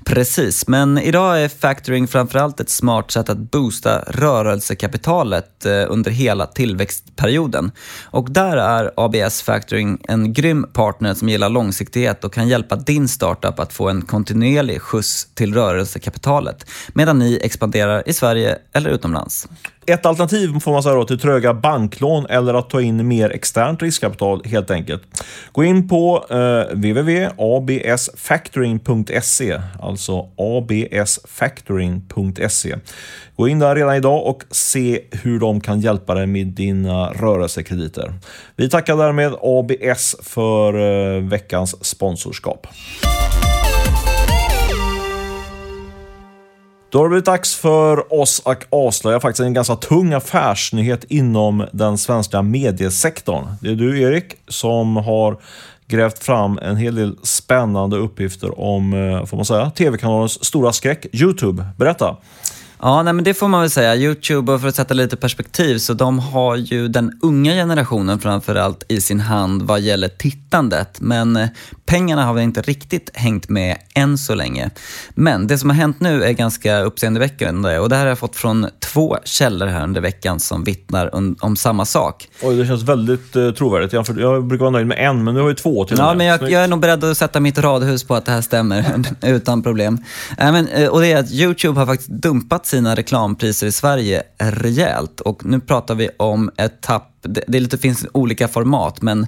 Precis, 0.05 0.67
men 0.67 0.97
idag 0.97 1.43
är 1.43 1.47
factoring 1.47 2.07
framförallt 2.07 2.59
ett 2.59 2.69
smart 2.69 3.11
sätt 3.11 3.29
att 3.29 3.37
boosta 3.37 3.99
rörelsekapitalet 4.07 5.65
eh, 5.65 5.85
under 5.89 6.11
hela 6.11 6.45
tillväxtperioden. 6.45 7.71
Och 8.03 8.31
där 8.31 8.57
är 8.57 8.91
ABS 8.97 9.41
Factoring 9.41 10.01
en 10.07 10.33
grym 10.33 10.65
partner 10.73 11.13
som 11.13 11.29
gillar 11.29 11.49
långsiktighet 11.49 12.23
och 12.23 12.33
kan 12.33 12.47
hjälpa 12.47 12.75
din 12.75 13.07
startup 13.07 13.59
att 13.59 13.73
få 13.73 13.89
en 13.89 14.01
kontinuerlig 14.01 14.81
skjuts 14.81 15.27
till 15.33 15.53
rörelsekapitalet 15.53 16.69
medan 16.93 17.19
ni 17.19 17.39
expanderar 17.41 18.03
i 18.05 18.13
Sverige 18.13 18.57
eller 18.73 18.89
utomlands. 18.89 19.47
Ett 19.85 20.05
alternativ 20.05 20.59
får 20.59 20.71
man 20.71 20.83
säga 20.83 20.95
då, 20.95 21.05
till 21.05 21.19
tröga 21.19 21.53
banklån 21.53 22.25
eller 22.29 22.53
att 22.53 22.69
ta 22.69 22.81
in 22.81 23.07
mer 23.07 23.29
externt 23.29 23.81
riskkapital 23.81 24.41
helt 24.45 24.71
enkelt. 24.71 25.03
Gå 25.51 25.63
in 25.63 25.87
på 25.87 26.25
eh, 26.29 26.61
www.absfactoring.se, 26.75 29.61
alltså 29.79 30.27
absfactoring.se. 30.37 32.75
Gå 33.35 33.47
in 33.47 33.59
där 33.59 33.75
redan 33.75 33.95
idag 33.95 34.25
och 34.25 34.43
se 34.51 35.01
hur 35.11 35.39
de 35.39 35.61
kan 35.61 35.81
hjälpa 35.81 36.13
dig 36.13 36.27
med 36.27 36.47
dina 36.47 37.11
rörelsekrediter. 37.11 38.13
Vi 38.55 38.69
tackar 38.69 38.97
därmed 38.97 39.33
ABS 39.41 40.15
för 40.21 40.73
eh, 40.73 41.23
veckans 41.23 41.85
sponsorskap. 41.85 42.67
Då 46.91 46.97
har 46.99 47.05
det 47.05 47.09
blivit 47.09 47.25
dags 47.25 47.55
för 47.55 48.13
oss 48.13 48.41
att 48.45 48.67
avslöja 48.69 49.19
faktiskt 49.19 49.39
en 49.39 49.53
ganska 49.53 49.75
tung 49.75 50.13
affärsnyhet 50.13 51.03
inom 51.03 51.67
den 51.71 51.97
svenska 51.97 52.41
mediesektorn. 52.41 53.47
Det 53.61 53.69
är 53.69 53.75
du 53.75 54.01
Erik 54.01 54.35
som 54.47 54.97
har 54.97 55.37
grävt 55.87 56.23
fram 56.23 56.57
en 56.57 56.77
hel 56.77 56.95
del 56.95 57.17
spännande 57.23 57.97
uppgifter 57.97 58.59
om, 58.59 58.93
eh, 58.93 59.25
får 59.25 59.37
man 59.37 59.45
säga, 59.45 59.69
tv-kanalens 59.69 60.45
stora 60.45 60.73
skräck, 60.73 61.05
Youtube. 61.11 61.65
Berätta! 61.77 62.17
Ja, 62.83 63.03
nej, 63.03 63.13
men 63.13 63.23
det 63.23 63.33
får 63.33 63.47
man 63.47 63.61
väl 63.61 63.69
säga. 63.69 63.95
Youtube, 63.95 64.59
för 64.59 64.67
att 64.67 64.75
sätta 64.75 64.93
lite 64.93 65.17
perspektiv, 65.17 65.77
så 65.77 65.93
de 65.93 66.19
har 66.19 66.55
ju 66.55 66.87
den 66.87 67.19
unga 67.21 67.53
generationen 67.53 68.19
framförallt 68.19 68.83
i 68.87 69.01
sin 69.01 69.19
hand 69.19 69.61
vad 69.61 69.81
gäller 69.81 70.07
tittandet. 70.07 71.01
Men 71.01 71.35
eh, 71.35 71.47
pengarna 71.85 72.25
har 72.25 72.33
väl 72.33 72.43
inte 72.43 72.61
riktigt 72.61 73.11
hängt 73.13 73.49
med 73.49 73.77
än 73.95 74.17
så 74.17 74.35
länge. 74.35 74.69
Men 75.09 75.47
det 75.47 75.57
som 75.57 75.69
har 75.69 75.77
hänt 75.77 75.99
nu 75.99 76.23
är 76.23 76.31
ganska 76.31 76.79
uppseendeväckande 76.79 77.79
och 77.79 77.89
det 77.89 77.95
här 77.95 78.03
har 78.03 78.09
jag 78.09 78.19
fått 78.19 78.35
från 78.35 78.67
två 78.79 79.17
källor 79.23 79.67
här 79.67 79.83
under 79.83 80.01
veckan 80.01 80.39
som 80.39 80.63
vittnar 80.63 81.15
om, 81.15 81.35
om 81.39 81.55
samma 81.55 81.85
sak. 81.85 82.29
Oj, 82.41 82.57
det 82.57 82.65
känns 82.65 82.83
väldigt 82.83 83.35
uh, 83.35 83.51
trovärdigt. 83.51 83.93
Jag, 83.93 84.05
jag, 84.19 84.45
brukar 84.45 84.63
vara 84.63 84.71
nöjd 84.71 84.87
med 84.87 84.97
en, 85.09 85.23
men 85.23 85.33
nu 85.33 85.41
har 85.41 85.49
ju 85.49 85.55
två 85.55 85.85
till 85.85 85.97
Ja, 85.97 86.13
men 86.13 86.27
jag, 86.27 86.51
jag, 86.51 86.63
är 86.63 86.67
nog 86.67 86.79
beredd 86.79 87.03
att 87.03 87.17
sätta 87.17 87.39
mitt 87.39 87.57
radhus 87.57 88.03
på 88.03 88.15
att 88.15 88.25
det 88.25 88.31
här 88.31 88.41
stämmer 88.41 89.03
utan 89.21 89.63
problem. 89.63 89.97
Äh, 90.37 90.51
men, 90.51 90.67
uh, 90.67 90.87
och 90.87 91.01
det 91.01 91.11
är 91.11 91.19
att 91.19 91.31
Youtube 91.31 91.79
har 91.79 91.85
faktiskt 91.85 92.09
dumpat 92.09 92.65
sina 92.71 92.95
reklampriser 92.95 93.67
i 93.67 93.71
Sverige 93.71 94.23
rejält. 94.37 95.21
Och 95.21 95.45
nu 95.45 95.59
pratar 95.59 95.95
vi 95.95 96.09
om 96.17 96.51
ett 96.57 96.81
tapp 96.81 97.07
det, 97.21 97.43
det, 97.47 97.59
lite, 97.59 97.77
finns 97.77 98.05
olika 98.11 98.47
format, 98.47 99.01
men 99.01 99.27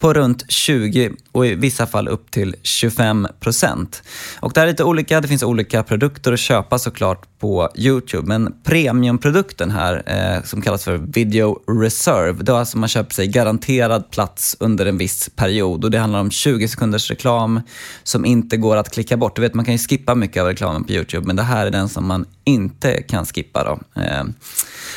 på 0.00 0.12
runt 0.12 0.44
20 0.48 1.10
och 1.32 1.46
i 1.46 1.54
vissa 1.54 1.86
fall 1.86 2.08
upp 2.08 2.30
till 2.30 2.56
25 2.62 3.28
procent. 3.40 4.02
Och 4.40 4.52
det 4.52 4.60
är 4.60 4.66
lite 4.66 4.84
olika, 4.84 5.20
det 5.20 5.28
finns 5.28 5.42
olika 5.42 5.82
produkter 5.82 6.32
att 6.32 6.40
köpa 6.40 6.78
såklart 6.78 7.38
på 7.38 7.68
Youtube, 7.74 8.28
men 8.28 8.54
premiumprodukten 8.62 9.70
här 9.70 10.02
eh, 10.06 10.42
som 10.44 10.62
kallas 10.62 10.84
för 10.84 10.96
Video 10.96 11.80
Reserve, 11.82 12.42
då 12.42 12.56
alltså 12.56 12.78
man 12.78 12.88
köper 12.88 13.14
sig 13.14 13.26
garanterad 13.26 14.10
plats 14.10 14.56
under 14.60 14.86
en 14.86 14.98
viss 14.98 15.30
period 15.36 15.84
och 15.84 15.90
det 15.90 15.98
handlar 15.98 16.20
om 16.20 16.30
20 16.30 16.68
sekunders 16.68 17.10
reklam 17.10 17.60
som 18.02 18.24
inte 18.24 18.56
går 18.56 18.76
att 18.76 18.90
klicka 18.90 19.16
bort. 19.16 19.36
Du 19.36 19.42
vet, 19.42 19.54
man 19.54 19.64
kan 19.64 19.74
ju 19.74 19.78
skippa 19.78 20.14
mycket 20.14 20.40
av 20.40 20.46
reklamen 20.46 20.84
på 20.84 20.92
Youtube, 20.92 21.26
men 21.26 21.36
det 21.36 21.42
här 21.42 21.66
är 21.66 21.70
den 21.70 21.88
som 21.88 22.06
man 22.06 22.24
inte 22.44 23.02
kan 23.02 23.26
skippa. 23.26 23.64
Då. 23.64 24.00
Eh, 24.02 24.24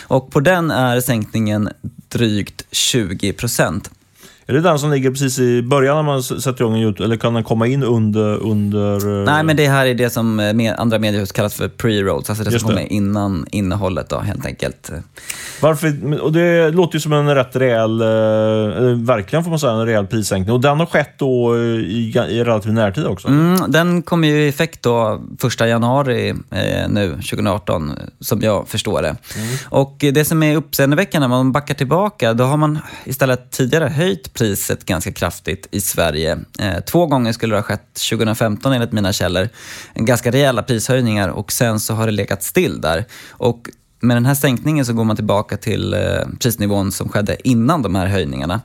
och 0.08 0.32
på 0.32 0.40
den 0.40 0.72
är 0.72 1.02
sänkningen 1.02 1.70
drygt 2.10 2.66
20 2.72 3.34
procent. 3.34 3.90
Är 4.46 4.54
det 4.54 4.62
den 4.62 4.80
som 4.80 4.92
ligger 4.92 5.12
precis 5.12 5.40
i 5.40 5.62
början 5.62 5.96
när 5.96 6.04
man 6.04 6.24
sätter 6.24 6.62
igång 6.62 6.74
en 6.74 6.82
YouTube? 6.82 7.06
Eller 7.06 7.16
kan 7.16 7.34
den 7.34 7.44
komma 7.44 7.68
in 7.68 7.84
under... 7.84 8.38
under 8.38 9.20
eh, 9.20 9.26
Nej, 9.26 9.44
men 9.44 9.56
det 9.56 9.68
här 9.68 9.86
är 9.86 9.94
det 9.94 10.10
som 10.10 10.40
eh, 10.40 10.74
andra 10.78 11.00
mediehus 11.00 11.32
kallar 11.32 11.50
för 11.50 11.68
pre-rolls. 11.68 12.30
Alltså 12.30 12.44
det 12.44 12.60
som 12.60 12.70
kommer 12.70 12.94
innan 12.94 13.46
innehållet 13.52 14.10
då, 14.10 14.20
helt 14.20 14.46
enkelt. 14.46 14.92
Varför? 15.62 16.22
Och 16.22 16.32
det 16.32 16.70
låter 16.70 16.96
ju 16.96 17.00
som 17.00 17.14
en 17.14 17.36
rätt 17.36 17.56
rejäl, 17.56 18.02
eh, 18.02 18.08
verkligen 18.98 19.44
får 19.44 19.50
man 19.50 19.60
säga, 19.60 19.74
en 19.74 19.86
rejäl 19.86 20.08
prissänkning. 20.08 20.54
Och 20.54 20.62
den 20.62 20.80
har 20.80 20.86
skett 20.86 21.14
då 21.18 21.58
i, 21.58 22.14
i 22.30 22.44
relativ 22.44 22.74
närtid 22.74 23.06
också? 23.06 23.28
Mm, 23.28 23.72
den 23.72 24.02
kommer 24.02 24.28
ju 24.28 24.46
i 24.46 24.48
effekt 24.48 24.82
då 24.82 25.22
första 25.40 25.68
januari 25.68 26.30
eh, 26.30 26.90
nu, 26.90 27.12
2018, 27.12 27.92
som 28.20 28.42
jag 28.42 28.68
förstår 28.68 29.02
det. 29.02 29.16
Mm. 29.38 29.56
Och 29.70 29.96
det 30.00 30.26
som 30.26 30.44
är 30.44 30.56
uppseendeväckande, 30.56 31.28
när 31.28 31.36
man 31.36 31.52
backar 31.52 31.74
tillbaka, 31.74 32.34
då 32.34 32.44
har 32.44 32.58
man 32.58 32.80
istället 33.06 33.52
tidigare 33.52 33.86
höjt 33.86 34.33
priset 34.34 34.86
ganska 34.86 35.12
kraftigt 35.12 35.68
i 35.72 35.82
Sverige. 35.82 36.40
Eh, 36.60 36.80
två 36.80 37.06
gånger 37.06 37.34
skulle 37.34 37.54
det 37.56 37.58
ha 37.58 37.64
skett 37.64 37.94
2015 38.10 38.74
enligt 38.74 38.92
mina 38.92 39.14
källor. 39.14 39.50
Ganska 39.96 40.32
rejäla 40.32 40.64
prishöjningar 40.64 41.30
och 41.30 41.52
sen 41.52 41.80
så 41.80 41.94
har 41.94 42.06
det 42.06 42.12
legat 42.12 42.44
still 42.44 42.82
där. 42.82 43.06
Och 43.30 43.70
med 44.00 44.18
den 44.18 44.26
här 44.26 44.36
sänkningen 44.36 44.86
så 44.86 44.94
går 44.94 45.04
man 45.04 45.16
tillbaka 45.16 45.58
till 45.58 45.94
eh, 45.94 46.00
prisnivån 46.40 46.92
som 46.92 47.10
skedde 47.10 47.48
innan 47.48 47.82
de 47.82 47.96
här 47.96 48.08
höjningarna. 48.08 48.62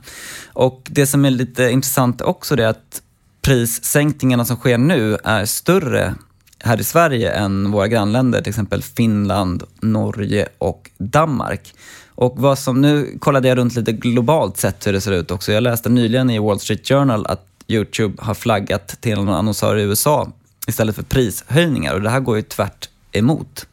Och 0.53 0.87
det 0.89 1.07
som 1.07 1.25
är 1.25 1.31
lite 1.31 1.63
intressant 1.63 2.21
också 2.21 2.55
är 2.55 2.67
att 2.67 3.01
prissänkningarna 3.41 4.45
som 4.45 4.55
sker 4.55 4.77
nu 4.77 5.17
är 5.23 5.45
större 5.45 6.15
här 6.63 6.79
i 6.79 6.83
Sverige 6.83 7.31
än 7.31 7.71
våra 7.71 7.87
grannländer, 7.87 8.41
till 8.41 8.49
exempel 8.49 8.81
Finland, 8.81 9.63
Norge 9.81 10.47
och 10.57 10.89
Danmark. 10.97 11.73
Och 12.19 12.33
vad 12.37 12.59
som, 12.59 12.81
nu 12.81 13.17
kollade 13.19 13.47
jag 13.47 13.57
runt 13.57 13.75
lite 13.75 13.91
globalt 13.91 14.57
sett 14.57 14.87
hur 14.87 14.93
det 14.93 15.01
ser 15.01 15.11
ut 15.11 15.31
också. 15.31 15.51
Jag 15.51 15.63
läste 15.63 15.89
nyligen 15.89 16.29
i 16.29 16.39
Wall 16.39 16.59
Street 16.59 16.87
Journal 16.87 17.25
att 17.25 17.45
Youtube 17.67 18.23
har 18.23 18.33
flaggat 18.33 18.87
till 18.87 19.19
en 19.19 19.29
annonsör 19.29 19.77
i 19.77 19.81
USA 19.81 20.27
istället 20.67 20.95
för 20.95 21.03
prishöjningar 21.03 21.93
och 21.93 22.01
det 22.01 22.09
här 22.09 22.19
går 22.19 22.35
ju 22.35 22.41
tvärt 22.41 22.89
emot. 23.11 23.65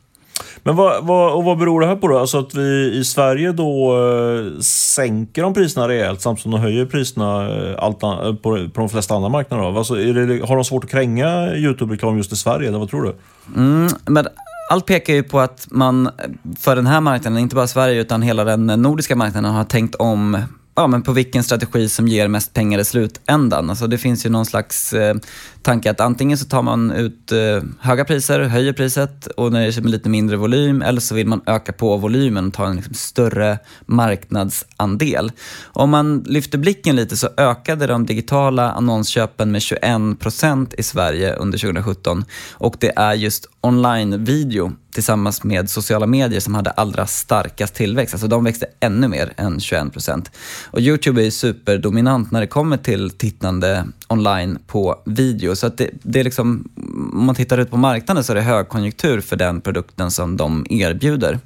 Men 0.62 0.76
vad, 0.76 1.06
vad, 1.06 1.32
och 1.32 1.44
vad 1.44 1.58
beror 1.58 1.80
det 1.80 1.86
här 1.86 1.96
på 1.96 2.08
då? 2.08 2.18
Alltså 2.18 2.38
att 2.38 2.54
vi 2.54 2.92
i 2.94 3.04
Sverige 3.04 3.52
då 3.52 3.96
eh, 3.96 4.60
sänker 4.60 5.42
de 5.42 5.54
priserna 5.54 5.88
rejält 5.88 6.20
samtidigt 6.20 6.42
som 6.42 6.50
de 6.52 6.60
höjer 6.60 6.86
priserna 6.86 7.56
eh, 7.56 7.74
allt, 7.78 8.00
på, 8.00 8.38
på 8.42 8.80
de 8.80 8.88
flesta 8.88 9.14
andra 9.14 9.28
marknader? 9.28 9.78
Alltså, 9.78 9.94
det, 9.94 10.46
har 10.48 10.54
de 10.54 10.64
svårt 10.64 10.84
att 10.84 10.90
kränga 10.90 11.54
Youtube-reklam 11.54 12.16
just 12.16 12.32
i 12.32 12.36
Sverige, 12.36 12.68
eller 12.68 12.78
vad 12.78 12.90
tror 12.90 13.02
du? 13.02 13.14
Mm, 13.60 13.88
men 14.06 14.26
allt 14.70 14.86
pekar 14.86 15.14
ju 15.14 15.22
på 15.22 15.40
att 15.40 15.66
man 15.70 16.06
eh, 16.06 16.12
för 16.58 16.76
den 16.76 16.86
här 16.86 17.00
marknaden, 17.00 17.38
inte 17.38 17.56
bara 17.56 17.66
Sverige 17.66 18.00
utan 18.00 18.22
hela 18.22 18.44
den 18.44 18.66
nordiska 18.66 19.16
marknaden, 19.16 19.54
har 19.54 19.64
tänkt 19.64 19.94
om 19.94 20.42
ja, 20.76 20.86
men 20.86 21.02
på 21.02 21.12
vilken 21.12 21.42
strategi 21.42 21.88
som 21.88 22.08
ger 22.08 22.28
mest 22.28 22.54
pengar 22.54 22.78
i 22.78 22.84
slutändan. 22.84 23.70
Alltså 23.70 23.86
det 23.86 23.98
finns 23.98 24.26
ju 24.26 24.30
någon 24.30 24.46
slags 24.46 24.92
eh, 24.92 25.14
tanke 25.62 25.90
att 25.90 26.00
antingen 26.00 26.38
så 26.38 26.44
tar 26.44 26.62
man 26.62 26.92
ut 26.92 27.32
eh, 27.32 27.62
höga 27.80 28.04
priser, 28.04 28.40
höjer 28.40 28.72
priset 28.72 29.26
och 29.26 29.52
nöjer 29.52 29.72
sig 29.72 29.82
med 29.82 29.92
lite 29.92 30.08
mindre 30.08 30.36
volym 30.36 30.82
eller 30.82 31.00
så 31.00 31.14
vill 31.14 31.26
man 31.26 31.40
öka 31.46 31.72
på 31.72 31.96
volymen 31.96 32.46
och 32.46 32.54
ta 32.54 32.66
en 32.66 32.76
liksom, 32.76 32.94
större 32.94 33.58
marknadsandel. 33.86 35.32
Om 35.64 35.90
man 35.90 36.24
lyfter 36.26 36.58
blicken 36.58 36.96
lite 36.96 37.16
så 37.16 37.28
ökade 37.36 37.86
de 37.86 38.06
digitala 38.06 38.72
annonsköpen 38.72 39.52
med 39.52 39.62
21 39.62 40.18
procent 40.18 40.74
i 40.78 40.82
Sverige 40.82 41.34
under 41.34 41.58
2017 41.58 42.24
och 42.52 42.76
det 42.80 42.92
är 42.96 43.14
just 43.14 43.48
online-video 43.60 44.72
tillsammans 44.96 45.44
med 45.44 45.70
sociala 45.70 46.06
medier 46.06 46.40
som 46.40 46.54
hade 46.54 46.70
allra 46.70 47.06
starkast 47.06 47.74
tillväxt. 47.74 48.14
Alltså 48.14 48.28
de 48.28 48.44
växte 48.44 48.66
ännu 48.80 49.08
mer 49.08 49.32
än 49.36 49.60
21 49.60 49.92
procent. 49.92 50.30
Och 50.70 50.80
Youtube 50.80 51.20
är 51.20 51.24
ju 51.24 51.30
superdominant 51.30 52.30
när 52.30 52.40
det 52.40 52.46
kommer 52.46 52.76
till 52.76 53.10
tittande 53.10 53.84
online 54.08 54.58
på 54.66 55.02
video. 55.04 55.56
Så 55.56 55.66
att 55.66 55.78
det, 55.78 55.90
det 56.02 56.20
är 56.20 56.24
liksom, 56.24 56.68
om 57.12 57.24
man 57.26 57.34
tittar 57.34 57.58
ut 57.58 57.70
på 57.70 57.76
marknaden 57.76 58.24
så 58.24 58.32
är 58.32 58.34
det 58.34 58.42
högkonjunktur 58.42 59.20
för 59.20 59.36
den 59.36 59.60
produkten 59.60 60.10
som 60.10 60.36
de 60.36 60.66
erbjuder. 60.70 61.38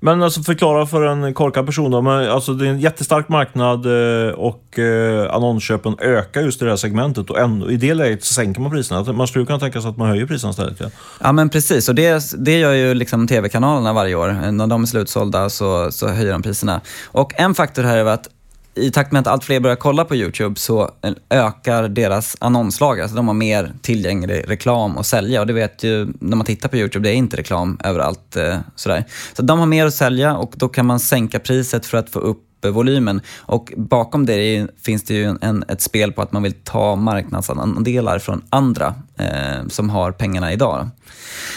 Men 0.00 0.22
alltså 0.22 0.42
förklara 0.42 0.86
för 0.86 1.02
en 1.02 1.34
korkad 1.34 1.66
person 1.66 1.90
då. 1.90 2.02
Men 2.02 2.30
alltså 2.30 2.52
det 2.52 2.66
är 2.66 2.70
en 2.70 2.80
jättestark 2.80 3.28
marknad 3.28 3.86
eh, 3.86 4.34
och 4.34 4.78
eh, 4.78 5.34
annonsköpen 5.34 5.96
ökar 6.00 6.40
just 6.40 6.62
i 6.62 6.64
det 6.64 6.70
här 6.70 6.76
segmentet 6.76 7.30
och 7.30 7.40
ändå, 7.40 7.70
i 7.70 7.76
det 7.76 7.94
läget 7.94 8.24
så 8.24 8.34
sänker 8.34 8.60
man 8.60 8.70
priserna. 8.70 9.12
Man 9.12 9.26
skulle 9.26 9.46
kunna 9.46 9.58
tänka 9.58 9.80
sig 9.80 9.90
att 9.90 9.96
man 9.96 10.08
höjer 10.08 10.26
priserna 10.26 10.50
istället. 10.50 10.80
Ja, 10.80 10.86
ja 11.20 11.32
men 11.32 11.48
precis. 11.48 11.88
Och 11.88 11.94
det, 11.94 12.22
det 12.38 12.58
gör 12.58 12.72
ju 12.72 12.94
liksom 12.94 13.28
tv-kanalerna 13.28 13.92
varje 13.92 14.14
år. 14.14 14.52
När 14.52 14.66
de 14.66 14.82
är 14.82 14.86
slutsålda 14.86 15.50
så, 15.50 15.92
så 15.92 16.08
höjer 16.08 16.32
de 16.32 16.42
priserna. 16.42 16.80
Och 17.06 17.32
en 17.40 17.54
faktor 17.54 17.82
här 17.82 17.96
är 17.96 18.04
att 18.04 18.28
i 18.76 18.90
takt 18.90 19.12
med 19.12 19.20
att 19.20 19.26
allt 19.26 19.44
fler 19.44 19.60
börjar 19.60 19.76
kolla 19.76 20.04
på 20.04 20.16
YouTube 20.16 20.60
så 20.60 20.90
eh, 21.02 21.12
ökar 21.30 21.88
deras 21.88 22.36
annonslager. 22.40 23.02
Alltså 23.02 23.16
de 23.16 23.26
har 23.26 23.34
mer 23.34 23.72
tillgänglig 23.82 24.44
reklam 24.48 24.98
att 24.98 25.06
sälja 25.06 25.40
och 25.40 25.46
det 25.46 25.52
vet 25.52 25.82
ju 25.82 26.06
när 26.20 26.36
man 26.36 26.46
tittar 26.46 26.68
på 26.68 26.76
YouTube, 26.76 27.08
det 27.08 27.14
är 27.14 27.16
inte 27.16 27.36
reklam 27.36 27.78
överallt. 27.84 28.36
Eh, 28.36 28.56
sådär. 28.74 29.04
Så 29.32 29.42
de 29.42 29.58
har 29.58 29.66
mer 29.66 29.86
att 29.86 29.94
sälja 29.94 30.36
och 30.36 30.52
då 30.56 30.68
kan 30.68 30.86
man 30.86 31.00
sänka 31.00 31.38
priset 31.38 31.86
för 31.86 31.98
att 31.98 32.10
få 32.10 32.18
upp 32.18 32.45
volymen. 32.60 33.20
Och 33.38 33.72
bakom 33.76 34.26
det 34.26 34.66
finns 34.82 35.04
det 35.04 35.14
ju 35.14 35.36
en, 35.40 35.64
ett 35.68 35.80
spel 35.80 36.12
på 36.12 36.22
att 36.22 36.32
man 36.32 36.42
vill 36.42 36.54
ta 36.64 36.96
marknadsandelar 36.96 38.18
från 38.18 38.42
andra 38.50 38.94
eh, 39.18 39.68
som 39.68 39.90
har 39.90 40.12
pengarna 40.12 40.52
idag. 40.52 40.88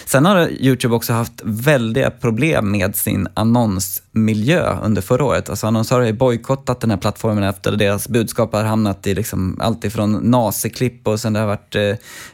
Sen 0.06 0.26
har 0.26 0.50
Youtube 0.50 0.96
också 0.96 1.14
haft 1.14 1.42
väldiga 1.44 2.12
problem 2.12 2.72
med 2.72 2.96
sin 2.96 3.28
annonsmiljö 3.34 4.78
under 4.84 5.02
förra 5.02 5.26
året. 5.26 5.50
Alltså 5.50 5.68
annonsörer 5.68 6.06
har 6.06 6.12
bojkottat 6.12 6.82
den 6.82 6.90
här 6.90 6.98
plattformen 6.98 7.44
efter 7.44 7.72
deras 7.72 8.10
budskap 8.10 8.54
har 8.54 8.64
hamnat 8.64 9.08
i 9.08 9.16
liksom 9.16 9.58
allt 9.62 9.86
ifrån 9.86 10.20
naziklipp 10.24 11.08
och 11.08 11.20
sen 11.20 11.34
det 11.34 11.40
har 11.40 11.48
varit 11.48 11.76
eh, 11.76 11.84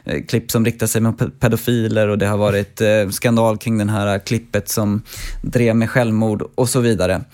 eh 0.04 0.22
klipp 0.28 0.50
som 0.50 0.64
riktar 0.64 0.86
sig 0.86 1.00
mot 1.00 1.40
pedofiler 1.40 2.08
och 2.08 2.18
det 2.18 2.26
har 2.26 2.36
varit 2.36 2.80
eh, 2.80 3.08
skandal 3.10 3.58
kring 3.58 3.78
det 3.78 3.92
här 3.92 4.18
klippet 4.18 4.68
som 4.68 5.02
drev 5.42 5.76
med 5.76 5.90
självmord 5.90 6.42
och 6.54 6.68
så 6.68 6.80
vidare. 6.80 7.24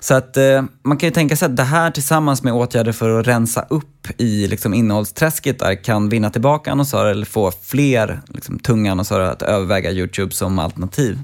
Så 0.00 0.14
att 0.14 0.36
eh, 0.36 0.62
man 0.82 0.96
kan 0.96 1.06
ju 1.06 1.10
tänka 1.10 1.36
sig 1.36 1.46
att 1.46 1.56
det 1.56 1.62
här 1.62 1.90
tillsammans 1.90 2.42
med 2.42 2.52
åtgärder 2.52 2.92
för 2.92 3.20
att 3.20 3.26
rensa 3.26 3.66
upp 3.70 4.20
i 4.20 4.46
liksom, 4.46 4.74
innehållsträsket 4.74 5.58
där 5.58 5.84
kan 5.84 6.08
vinna 6.08 6.30
tillbaka 6.30 6.72
annonsörer 6.72 7.10
eller 7.10 7.26
få 7.26 7.52
fler 7.62 8.20
liksom, 8.28 8.58
tunga 8.58 8.92
annonsörer 8.92 9.30
att 9.30 9.42
överväga 9.42 9.90
Youtube 9.90 10.34
som 10.34 10.58
alternativ. 10.58 11.18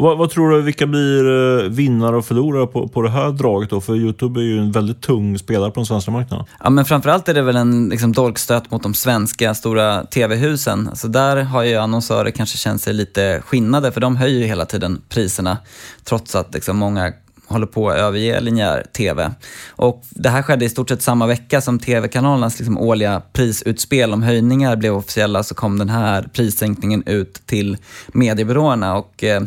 Vad, 0.00 0.18
vad, 0.18 0.30
tror 0.30 0.50
du, 0.50 0.62
vilka 0.62 0.86
blir 0.86 1.24
eh, 1.24 1.70
vinnare 1.70 2.16
och 2.16 2.26
förlorare 2.26 2.66
på, 2.66 2.88
på 2.88 3.02
det 3.02 3.10
här 3.10 3.30
draget 3.30 3.70
då? 3.70 3.80
För 3.80 3.96
Youtube 3.96 4.40
är 4.40 4.44
ju 4.44 4.58
en 4.58 4.72
väldigt 4.72 5.00
tung 5.00 5.38
spelare 5.38 5.70
på 5.70 5.80
den 5.80 5.86
svenska 5.86 6.10
marknaden. 6.10 6.46
Ja, 6.64 6.70
men 6.70 6.84
framförallt 6.84 7.28
är 7.28 7.34
det 7.34 7.42
väl 7.42 7.56
en 7.56 7.88
liksom, 7.88 8.12
dolkstöt 8.12 8.70
mot 8.70 8.82
de 8.82 8.94
svenska 8.94 9.54
stora 9.54 10.04
tv-husen. 10.04 10.88
Alltså 10.88 11.08
där 11.08 11.36
har 11.36 11.62
ju 11.62 11.76
annonsörer 11.76 12.30
kanske 12.30 12.58
känt 12.58 12.82
sig 12.82 12.94
lite 12.94 13.42
skinnade, 13.46 13.92
för 13.92 14.00
de 14.00 14.16
höjer 14.16 14.38
ju 14.38 14.46
hela 14.46 14.64
tiden 14.64 15.02
priserna 15.08 15.58
trots 16.04 16.34
att 16.34 16.54
liksom, 16.54 16.76
många 16.76 17.12
håller 17.48 17.66
på 17.66 17.90
att 17.90 17.98
överge 17.98 18.40
linjär 18.40 18.84
TV. 18.96 19.30
Och 19.68 20.02
det 20.10 20.28
här 20.28 20.42
skedde 20.42 20.64
i 20.64 20.68
stort 20.68 20.88
sett 20.88 21.02
samma 21.02 21.26
vecka 21.26 21.60
som 21.60 21.78
TV-kanalernas 21.78 22.58
liksom 22.58 22.78
årliga 22.78 23.22
prisutspel 23.32 24.12
om 24.12 24.22
höjningar 24.22 24.76
blev 24.76 24.94
officiella 24.94 25.42
så 25.42 25.54
kom 25.54 25.78
den 25.78 25.88
här 25.88 26.28
prissänkningen 26.32 27.02
ut 27.06 27.46
till 27.46 27.76
mediebyråerna. 28.12 28.96
Och, 28.96 29.24
eh, 29.24 29.42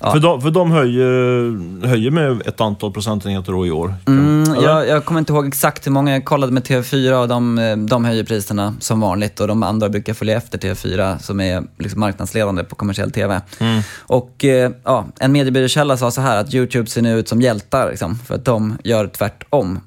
Ja. 0.00 0.12
För, 0.12 0.20
de, 0.20 0.40
för 0.40 0.50
de 0.50 0.70
höjer, 0.70 1.86
höjer 1.86 2.10
med 2.10 2.42
ett 2.46 2.60
antal 2.60 2.92
procentenheter 2.92 3.66
i 3.66 3.70
år? 3.70 3.94
Mm, 4.06 4.54
jag, 4.62 4.88
jag, 4.88 5.04
kommer 5.04 5.20
inte 5.20 5.32
ihåg 5.32 5.48
exakt 5.48 5.86
hur 5.86 5.92
många. 5.92 6.12
Jag 6.12 6.24
kollade 6.24 6.52
med 6.52 6.62
TV4 6.62 7.12
och 7.12 7.28
de, 7.28 7.86
de 7.90 8.04
höjer 8.04 8.24
priserna 8.24 8.74
som 8.80 9.00
vanligt 9.00 9.40
och 9.40 9.48
de 9.48 9.62
andra 9.62 9.88
brukar 9.88 10.14
följa 10.14 10.36
efter 10.36 10.58
TV4 10.58 11.18
som 11.18 11.40
är 11.40 11.62
liksom 11.78 12.00
marknadsledande 12.00 12.64
på 12.64 12.74
kommersiell 12.74 13.10
TV. 13.10 13.40
Mm. 13.58 13.82
Och 13.98 14.44
eh, 14.44 14.70
ja, 14.84 15.06
En 15.18 15.32
mediebyråkälla 15.32 15.96
sa 15.96 16.10
så 16.10 16.20
här 16.20 16.36
att 16.36 16.54
YouTube 16.54 16.90
ser 16.90 17.02
nu 17.02 17.18
ut 17.18 17.28
som 17.28 17.37
hjältar 17.40 17.90
liksom, 17.90 18.18
för 18.18 18.34
att 18.34 18.44
de 18.44 18.78
gör 18.84 19.06
tvärtom. 19.06 19.80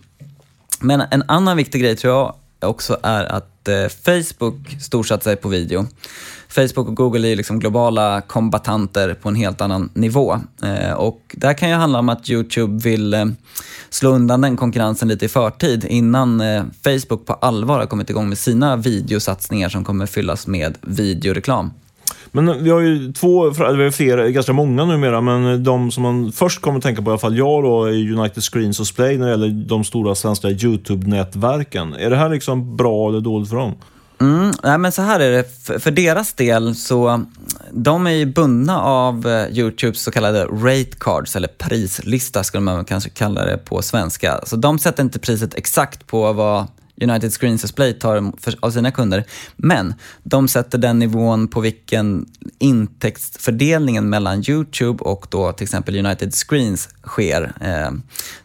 Men 0.80 1.02
en 1.12 1.24
annan 1.28 1.58
viktig 1.58 1.82
grej 1.82 1.96
tror 1.96 2.14
jag 2.14 2.36
också 2.70 2.98
är 3.04 3.26
att 3.26 3.68
eh, 3.68 3.88
Facebook 3.88 4.78
storsatsar 4.82 5.36
på 5.36 5.50
video. 5.50 5.88
Facebook 6.52 6.88
och 6.88 6.96
Google 6.96 7.28
är 7.28 7.36
liksom 7.36 7.60
globala 7.60 8.22
kombatanter 8.22 9.14
på 9.14 9.30
en 9.30 9.36
helt 9.36 9.62
annan 9.62 9.90
nivå. 9.94 10.40
Eh, 10.64 10.94
och 10.94 11.22
det 11.38 11.48
här 11.48 11.54
kan 11.54 11.70
ju 11.70 11.76
handla 11.76 12.00
om 12.00 12.10
att 12.10 12.30
Youtube 12.30 12.84
vill 12.84 13.14
eh, 13.14 13.26
slå 13.90 14.10
undan 14.10 14.42
den 14.42 14.58
konkurrensen 14.58 15.08
lite 15.08 15.26
i 15.26 15.30
förtid 15.30 15.86
innan 15.86 16.42
eh, 16.42 16.64
Facebook 16.84 17.26
på 17.26 17.34
allvar 17.34 17.80
har 17.80 17.86
kommit 17.86 18.10
igång 18.10 18.30
med 18.30 18.38
sina 18.38 18.76
videosatsningar 18.76 19.70
som 19.70 19.84
kommer 19.84 20.06
fyllas 20.06 20.48
med 20.48 20.78
videoreklam. 20.82 21.72
Men 22.32 22.64
vi 22.64 22.70
har 22.70 22.80
ju 22.80 23.14
två, 23.14 23.48
eller 23.48 23.78
vi 23.78 23.84
har 23.84 23.92
flera, 23.92 24.30
ganska 24.30 24.54
många 24.54 24.86
numera, 24.86 25.22
men 25.22 25.64
de 25.64 25.92
som 25.92 26.04
man 26.04 26.32
först 26.32 26.62
kommer 26.62 26.78
att 26.78 26.84
tänka 26.84 27.02
på, 27.02 27.10
i 27.10 27.12
alla 27.12 27.20
fall 27.20 27.38
jag 27.38 27.64
då, 27.64 27.86
är 27.86 28.12
United 28.12 28.44
Screens 28.44 28.80
och 28.80 28.88
Splay 28.88 29.18
när 29.18 29.26
det 29.26 29.32
gäller 29.32 29.68
de 29.68 29.84
stora 29.84 30.16
svenska 30.16 30.50
YouTube-nätverken. 30.50 31.94
Är 31.94 32.10
det 32.10 32.16
här 32.16 32.30
liksom 32.30 32.78
bra 32.78 33.10
eller 33.10 33.22
dåligt 33.22 33.50
för 33.50 33.56
dem? 33.56 33.76
Mm, 34.22 34.52
nej 34.64 34.78
men 34.78 34.92
så 34.92 35.02
här 35.02 35.20
är 35.20 35.32
det, 35.32 35.64
för, 35.64 35.80
för, 35.80 35.92
deras 35.92 36.34
del 36.34 36.76
så, 36.76 37.26
de 37.72 38.08
är 38.08 38.12
ju 38.12 38.26
bundna 38.26 38.82
av 38.82 39.28
eh, 39.28 39.58
Youtubes 39.58 40.02
så 40.02 40.12
kallade 40.12 40.46
rate 40.46 40.92
cards, 41.00 41.36
eller 41.36 41.48
prislista 41.48 42.44
skulle 42.44 42.62
man 42.62 42.86
kanske 42.86 43.10
kalla 43.10 43.46
det 43.46 43.58
på 43.58 43.82
svenska. 43.82 44.40
Så 44.44 44.56
de 44.56 44.80
sätter 44.80 45.04
inte 45.04 45.20
priset 45.20 45.56
exakt 45.56 46.08
på 46.08 46.34
vad 46.34 46.68
United 47.02 47.34
Screens 47.34 47.62
Display 47.62 47.94
tar 47.94 48.32
av 48.60 48.72
sina 48.72 48.92
kunder. 48.92 49.24
Men 49.56 49.94
de 50.24 50.48
sätter 50.48 50.78
den 50.78 51.00
nivån 51.00 51.48
på 51.48 51.62
vilken 51.62 52.26
intäktsfördelningen 52.60 54.10
mellan 54.10 54.44
Youtube 54.50 55.04
och 55.04 55.28
då 55.30 55.52
till 55.52 55.64
exempel 55.64 56.06
United 56.06 56.34
Screens 56.34 56.90
sker. 57.04 57.54
Eh, 57.62 57.92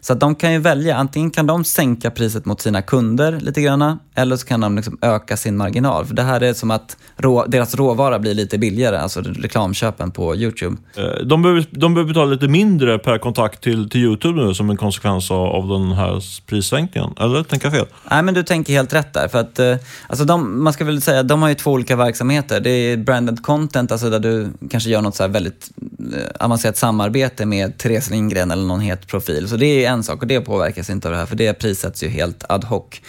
så 0.01 0.13
att 0.13 0.19
de 0.19 0.35
kan 0.35 0.53
ju 0.53 0.59
välja, 0.59 0.95
antingen 0.95 1.31
kan 1.31 1.47
de 1.47 1.63
sänka 1.63 2.11
priset 2.11 2.45
mot 2.45 2.61
sina 2.61 2.81
kunder 2.81 3.39
lite 3.39 3.61
grann 3.61 3.99
eller 4.17 4.35
så 4.35 4.47
kan 4.47 4.61
de 4.61 4.75
liksom 4.75 4.97
öka 5.01 5.37
sin 5.37 5.57
marginal. 5.57 6.05
För 6.05 6.13
det 6.13 6.23
här 6.23 6.41
är 6.41 6.53
som 6.53 6.71
att 6.71 6.97
rå, 7.17 7.45
deras 7.45 7.75
råvara 7.75 8.19
blir 8.19 8.33
lite 8.33 8.57
billigare, 8.57 8.97
alltså 8.97 9.21
reklamköpen 9.21 10.11
på 10.11 10.35
Youtube. 10.35 10.77
Eh, 10.95 11.25
de 11.25 11.41
behöver, 11.41 11.65
de 11.71 11.93
behöver 11.93 12.13
betala 12.13 12.31
lite 12.31 12.47
mindre 12.47 12.99
per 12.99 13.17
kontakt 13.17 13.63
till, 13.63 13.89
till 13.89 14.01
Youtube 14.01 14.45
nu 14.45 14.53
som 14.53 14.69
en 14.69 14.77
konsekvens 14.77 15.31
av, 15.31 15.45
av 15.45 15.67
den 15.67 15.91
här 15.91 16.23
prissänkningen, 16.45 17.13
eller 17.19 17.43
tänker 17.43 17.65
jag 17.65 17.73
fel? 17.73 17.85
Nej, 18.11 18.23
men 18.23 18.33
du 18.33 18.43
tänker 18.47 18.73
helt 18.73 18.93
rätt 18.93 19.13
där. 19.13 19.27
För 19.27 19.39
att, 19.39 19.59
eh, 19.59 19.75
alltså 20.07 20.25
de, 20.25 20.63
man 20.63 20.73
ska 20.73 20.85
väl 20.85 21.01
säga 21.01 21.23
de 21.23 21.41
har 21.41 21.49
ju 21.49 21.55
två 21.55 21.71
olika 21.71 21.95
verksamheter. 21.95 22.59
Det 22.59 22.69
är 22.69 22.97
branded 22.97 23.43
content, 23.43 23.91
alltså 23.91 24.09
där 24.09 24.19
du 24.19 24.49
kanske 24.69 24.89
gör 24.89 25.01
något 25.01 25.15
så 25.15 25.27
väldigt 25.27 25.69
eh, 26.13 26.45
avancerat 26.45 26.77
samarbete 26.77 27.45
med 27.45 27.77
Therese 27.77 28.09
Lindgren 28.09 28.51
eller 28.51 28.63
någon 28.63 28.79
het 28.79 29.07
profil. 29.07 29.49
Så 29.49 29.57
det 29.57 29.85
är 29.85 29.91
en 29.91 30.03
sak 30.03 30.21
och 30.21 30.27
det 30.27 30.41
påverkas 30.41 30.89
inte 30.89 31.07
av 31.07 31.11
det 31.11 31.17
här, 31.17 31.25
för 31.25 31.35
det 31.35 31.53
prissätts 31.53 32.03
ju 32.03 32.07
helt 32.07 32.43
ad 32.49 32.67
hoc. 32.67 33.01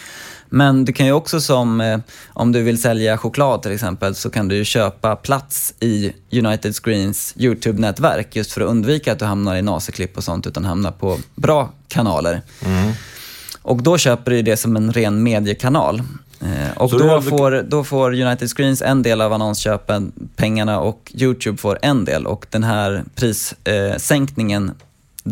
Men 0.49 0.85
du 0.85 0.93
kan 0.93 1.05
ju 1.05 1.11
också 1.11 1.41
som, 1.41 1.81
eh, 1.81 1.99
om 2.27 2.51
du 2.51 2.61
vill 2.61 2.81
sälja 2.81 3.17
choklad 3.17 3.61
till 3.61 3.71
exempel, 3.71 4.15
så 4.15 4.29
kan 4.29 4.47
du 4.47 4.55
ju 4.55 4.65
köpa 4.65 5.15
plats 5.15 5.73
i 5.79 6.13
United 6.31 6.75
Screens 6.75 7.33
YouTube-nätverk 7.37 8.35
just 8.35 8.51
för 8.51 8.61
att 8.61 8.67
undvika 8.67 9.11
att 9.11 9.19
du 9.19 9.25
hamnar 9.25 9.55
i 9.55 9.61
naziklipp 9.61 10.17
och 10.17 10.23
sånt, 10.23 10.47
utan 10.47 10.65
hamnar 10.65 10.91
på 10.91 11.19
bra 11.35 11.69
kanaler. 11.87 12.41
Mm. 12.65 12.93
Och 13.61 13.83
då 13.83 13.97
köper 13.97 14.31
du 14.31 14.41
det 14.41 14.57
som 14.57 14.75
en 14.75 14.93
ren 14.93 15.23
mediekanal. 15.23 16.01
Eh, 16.41 16.77
och 16.77 16.99
då 16.99 17.21
får, 17.21 17.65
då 17.67 17.83
får 17.83 18.21
United 18.21 18.49
Screens 18.49 18.81
en 18.81 19.03
del 19.03 19.21
av 19.21 19.33
annonsköpen, 19.33 20.11
pengarna, 20.35 20.79
och 20.79 21.11
YouTube 21.15 21.57
får 21.57 21.79
en 21.81 22.05
del. 22.05 22.27
Och 22.27 22.45
den 22.49 22.63
här 22.63 23.03
prissänkningen 23.15 24.71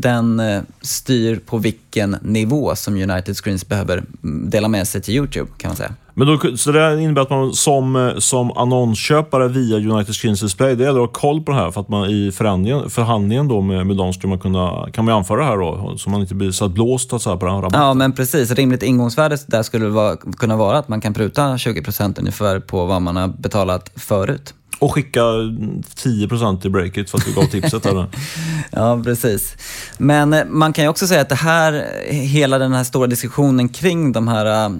den 0.02 0.40
eh, 0.40 0.62
styr 0.82 1.40
på 1.46 1.58
vilken 1.58 2.16
nivå 2.22 2.76
som 2.76 2.96
United 2.96 3.38
Screens 3.38 3.68
behöver 3.68 4.04
mm, 4.24 4.50
dela 4.50 4.68
med 4.68 4.88
sig 4.88 5.02
till 5.02 5.16
YouTube 5.16 5.50
kan 5.58 5.70
man 5.70 5.76
säga. 5.76 5.94
Men 6.14 6.28
då, 6.28 6.58
så 6.58 6.72
det 6.72 7.02
innebär 7.02 7.22
att 7.22 7.30
man 7.30 7.54
som, 7.54 7.96
eh, 7.96 8.18
som 8.18 8.52
annonsköpare 8.52 9.48
via 9.48 9.78
United 9.78 10.16
Screens 10.16 10.42
Display, 10.42 10.76
det 10.76 10.84
gäller 10.84 11.04
att 11.04 11.14
ha 11.14 11.22
koll 11.22 11.44
på 11.44 11.52
det 11.52 11.58
här 11.58 11.72
för 11.72 11.82
att 11.82 11.90
man 11.90 12.10
i 12.10 12.32
förhandlingen, 12.32 12.90
förhandlingen 12.90 13.48
då 13.48 13.62
med, 13.62 13.88
med 13.88 13.98
dem 13.98 14.14
skulle 14.14 14.30
man 14.30 14.40
kunna, 14.40 14.90
kan 14.94 15.06
man 15.06 15.14
anföra 15.14 15.40
det 15.40 15.46
här 15.46 15.58
då, 15.58 15.98
så 15.98 16.10
man 16.10 16.22
inte 16.22 16.36
blir 16.36 16.52
så 16.52 16.70
blåst 16.70 17.22
så 17.22 17.30
här 17.30 17.38
på 17.38 17.46
den 17.46 17.56
rabatten. 17.56 17.82
Ja, 17.82 17.94
men 17.94 18.14
precis. 18.14 18.52
Rimligt 18.52 18.84
ingångsvärde 18.84 19.38
där 19.48 19.64
skulle 19.64 19.86
vara, 19.86 20.16
kunna 20.16 20.56
vara 20.56 20.78
att 20.78 20.88
man 20.88 21.02
kan 21.02 21.14
pruta 21.14 21.42
20% 21.42 22.20
ungefär 22.20 22.60
på 22.60 22.86
vad 22.86 23.02
man 23.02 23.16
har 23.16 23.28
betalat 23.28 23.92
förut. 23.96 24.54
Och 24.80 24.94
skicka 24.94 25.22
10% 25.22 26.62
till 26.62 26.72
breakit 26.72 27.10
för 27.10 27.18
att 27.18 27.26
du 27.26 27.34
gav 27.34 27.46
tipset. 27.46 27.86
Eller? 27.86 28.08
ja, 28.72 29.02
precis. 29.04 29.56
Men 29.98 30.34
eh, 30.34 30.46
man 30.46 30.74
kan 30.74 30.84
ju 30.84 30.90
också 30.90 31.08
säga 31.08 31.22
att 31.22 31.30
det 31.30 31.36
här, 31.36 31.86
hela 32.10 32.58
den 32.58 32.74
här 32.74 32.84
stora 32.84 33.08
diskussionen 33.08 33.70
kring 33.70 34.12
de 34.12 34.28
här 34.28 34.66
äh, 34.66 34.72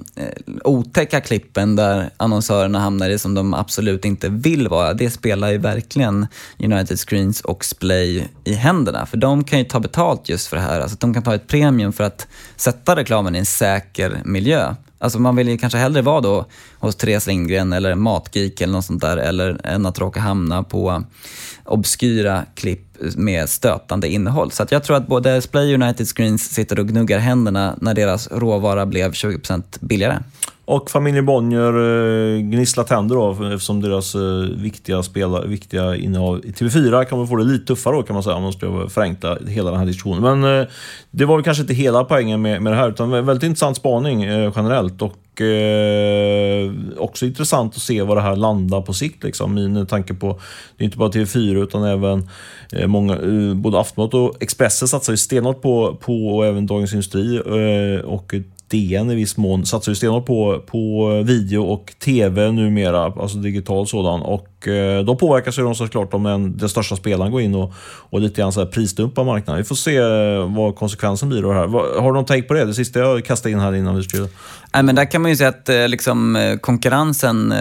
otäcka 0.64 1.22
klippen 1.22 1.76
där 1.76 2.10
annonsörerna 2.18 2.80
hamnar 2.80 3.10
i 3.10 3.20
som 3.20 3.34
de 3.34 3.54
absolut 3.54 4.06
inte 4.06 4.30
vill 4.30 4.68
vara, 4.68 4.94
det 4.94 5.10
spelar 5.10 5.52
ju 5.52 5.58
verkligen 5.58 6.28
United 6.60 7.00
Screens 7.00 7.42
och 7.42 7.66
Splay 7.66 8.28
i 8.44 8.54
händerna. 8.54 9.06
För 9.06 9.18
de 9.18 9.44
kan 9.44 9.60
ju 9.60 9.66
ta 9.66 9.80
betalt 9.80 10.30
just 10.30 10.48
för 10.48 10.58
det 10.58 10.64
här. 10.64 10.82
Alltså 10.82 10.98
de 11.00 11.14
kan 11.14 11.24
ta 11.24 11.36
ett 11.36 11.48
premium 11.48 11.94
för 11.94 12.04
att 12.04 12.28
sätta 12.56 12.96
reklamen 12.96 13.36
i 13.36 13.40
en 13.40 13.46
säker 13.46 14.22
miljö. 14.26 14.76
Alltså 15.00 15.20
man 15.20 15.36
vill 15.36 15.50
ju 15.50 15.58
kanske 15.58 15.78
hellre 15.78 16.02
vara 16.02 16.22
då 16.22 16.46
hos 16.80 16.96
Therese 16.96 17.28
Lindgren 17.28 17.74
eller 17.74 17.96
Matgeek 17.96 18.62
eller 18.62 18.74
något 18.74 18.86
sånt 18.86 19.02
där, 19.02 19.18
eller 19.18 19.62
än 19.64 19.86
att 19.86 20.00
råka 20.00 20.20
hamna 20.20 20.64
på 20.64 21.04
obskyra 21.66 22.46
klipp 22.56 22.98
med 23.16 23.50
stötande 23.50 24.08
innehåll. 24.10 24.52
Så 24.52 24.66
jag 24.70 24.84
tror 24.84 24.98
att 24.98 25.08
både 25.08 25.42
Splay 25.42 25.74
United 25.74 26.08
Screens 26.08 26.54
sitter 26.54 26.80
och 26.80 26.88
gnuggar 26.88 27.20
händerna 27.20 27.76
när 27.82 27.94
deras 27.94 28.28
råvara 28.32 28.86
blev 28.86 29.12
20% 29.12 29.64
billigare. 29.80 30.18
Och 30.68 30.90
familjen 30.90 31.26
Bonnier 31.26 31.74
eh, 31.74 32.42
gnisslar 32.42 32.84
tänder 32.84 33.16
då 33.16 33.32
eftersom 33.32 33.82
deras 33.82 34.16
eh, 34.16 34.22
viktiga, 34.58 35.04
spelare, 35.04 35.48
viktiga 35.48 35.96
innehav 35.96 36.46
i 36.46 36.52
TV4 36.52 37.06
kan 37.06 37.18
man 37.18 37.28
få 37.28 37.36
det 37.36 37.44
lite 37.44 37.66
tuffare 37.66 37.96
då 37.96 38.04
kan 38.04 38.14
man 38.14 38.24
säga 38.24 38.36
om 38.36 38.44
man 38.44 38.54
ska 38.54 38.90
förenkla 38.90 39.38
hela 39.48 39.72
den 39.72 39.80
här 39.80 39.86
diskussionen. 39.86 40.40
Men 40.40 40.60
eh, 40.60 40.68
det 41.12 41.26
var 41.26 41.36
väl 41.36 41.44
kanske 41.44 41.62
inte 41.62 41.74
hela 41.74 42.04
poängen 42.04 42.42
med, 42.42 42.62
med 42.62 42.74
det 42.74 42.78
här 42.78 42.90
utan 42.90 43.10
väldigt 43.10 43.44
intressant 43.44 43.78
spaning 43.78 44.22
generellt 44.56 45.02
och 45.02 45.42
eh, 45.42 46.72
också 46.98 47.26
intressant 47.26 47.76
att 47.76 47.82
se 47.82 48.02
vad 48.02 48.18
det 48.18 48.22
här 48.22 48.36
landar 48.36 48.82
på 48.82 48.94
sikt. 48.94 49.24
Liksom. 49.24 49.54
Min 49.54 49.86
tanke 49.86 50.14
på, 50.14 50.40
det 50.78 50.84
är 50.84 50.86
inte 50.86 50.98
bara 50.98 51.10
TV4 51.10 51.64
utan 51.64 51.84
även 51.84 52.30
eh, 52.72 52.88
många, 52.88 53.14
eh, 53.14 53.54
både 53.54 53.80
Aftonbladet 53.80 54.14
och 54.14 54.44
Expressen 54.44 54.88
satsar 54.88 55.14
ju 55.14 55.18
stenhårt 55.18 55.62
på, 55.62 55.98
på 56.02 56.28
och 56.28 56.46
även 56.46 56.68
Dagens 56.68 56.94
Industri 56.94 57.42
och 58.06 58.34
DN 58.68 59.12
i 59.12 59.16
viss 59.16 59.38
mån 59.38 59.66
satsar 59.66 59.92
ju 59.92 59.96
stenhårt 59.96 60.26
på, 60.26 60.64
på 60.66 61.10
video 61.26 61.64
och 61.64 61.94
TV 62.00 62.52
numera, 62.52 63.04
alltså 63.04 63.38
digital 63.38 63.88
sådan. 63.88 64.22
Och 64.22 64.68
eh, 64.68 65.04
då 65.04 65.16
påverkas 65.16 65.60
ju 65.60 65.64
de 65.64 65.76
såklart 65.76 66.14
om 66.14 66.24
den, 66.24 66.58
den 66.58 66.70
största 66.70 66.96
spelaren 66.96 67.32
går 67.32 67.42
in 67.42 67.56
och, 67.56 67.74
och 68.10 68.22
lite 68.22 68.42
grann 68.42 68.52
så 68.52 68.60
här 68.60 68.68
prisdumpar 68.68 69.24
marknaden. 69.24 69.62
Vi 69.62 69.68
får 69.68 69.76
se 69.76 69.98
eh, 69.98 70.56
vad 70.56 70.76
konsekvensen 70.76 71.30
blir 71.30 71.44
av 71.44 71.54
det 71.54 71.60
här. 71.60 72.00
Har 72.02 72.12
du 72.12 72.14
någon 72.14 72.26
take 72.26 72.42
på 72.42 72.54
det? 72.54 72.66
Det 72.66 72.74
sista 72.74 73.00
jag 73.00 73.26
kastade 73.26 73.52
in 73.52 73.60
här 73.60 73.76
innan 73.76 73.96
vi 73.96 74.04
skulle... 74.04 74.28
Nej, 74.74 74.84
men 74.84 74.96
där 74.96 75.12
kan 75.12 75.22
man 75.22 75.32
ju 75.32 75.38
säga 75.38 75.50
att 75.50 75.70
eh, 75.70 75.88
liksom, 75.88 76.36
eh, 76.36 76.58
konkurrensen 76.58 77.54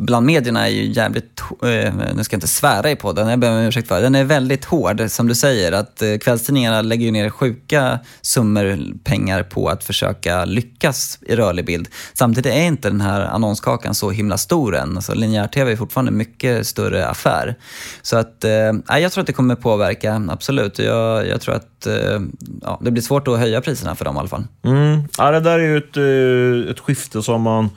bland 0.00 0.26
medierna 0.26 0.66
är 0.66 0.70
ju 0.70 0.92
jävligt, 0.92 1.42
eh, 1.62 1.94
nu 2.14 2.24
ska 2.24 2.34
jag 2.34 2.36
inte 2.36 2.48
svära 2.48 2.90
i 2.90 2.96
podden, 2.96 3.28
jag 3.28 3.38
ber 3.38 3.50
om 3.50 3.56
ursäkt 3.56 3.88
för 3.88 4.02
Den 4.02 4.14
är 4.14 4.24
väldigt 4.24 4.64
hård, 4.64 5.02
som 5.08 5.28
du 5.28 5.34
säger. 5.34 5.72
att 5.72 6.02
eh, 6.02 6.16
Kvällstidningarna 6.18 6.82
lägger 6.82 7.04
ju 7.04 7.10
ner 7.10 7.30
sjuka 7.30 7.98
summor 8.20 8.78
pengar 9.04 9.42
på 9.42 9.68
att 9.68 9.84
försöka 9.84 10.44
lyckas 10.44 11.18
i 11.22 11.36
rörlig 11.36 11.66
bild. 11.66 11.88
Samtidigt 12.14 12.52
är 12.52 12.62
inte 12.62 12.90
den 12.90 13.00
här 13.00 13.20
annonskakan 13.20 13.94
så 13.94 14.10
himla 14.10 14.38
stor 14.38 14.76
än. 14.76 14.96
Alltså, 14.96 15.14
linjär-tv 15.14 15.72
är 15.72 15.76
fortfarande 15.76 16.10
en 16.10 16.16
mycket 16.16 16.66
större 16.66 17.06
affär. 17.06 17.54
Så 18.02 18.16
att, 18.16 18.44
eh, 18.44 19.00
jag 19.00 19.12
tror 19.12 19.20
att 19.20 19.26
det 19.26 19.32
kommer 19.32 19.54
påverka, 19.54 20.22
absolut. 20.28 20.78
Jag, 20.78 21.28
jag 21.28 21.40
tror 21.40 21.54
att 21.54 21.86
eh, 21.86 22.20
ja, 22.62 22.80
det 22.82 22.90
blir 22.90 23.02
svårt 23.02 23.28
att 23.28 23.38
höja 23.38 23.60
priserna 23.60 23.94
för 23.94 24.04
dem 24.04 24.16
i 24.16 24.18
alla 24.18 24.28
fall. 24.28 24.44
Mm. 24.64 25.02
Ja, 25.18 25.30
det 25.30 25.40
där 25.40 25.58
är 25.58 25.68
ju 25.68 25.76
ett, 25.76 25.96
eh, 25.96 26.70
ett 26.70 26.80
skifte 26.80 27.22
som 27.22 27.42
man 27.42 27.70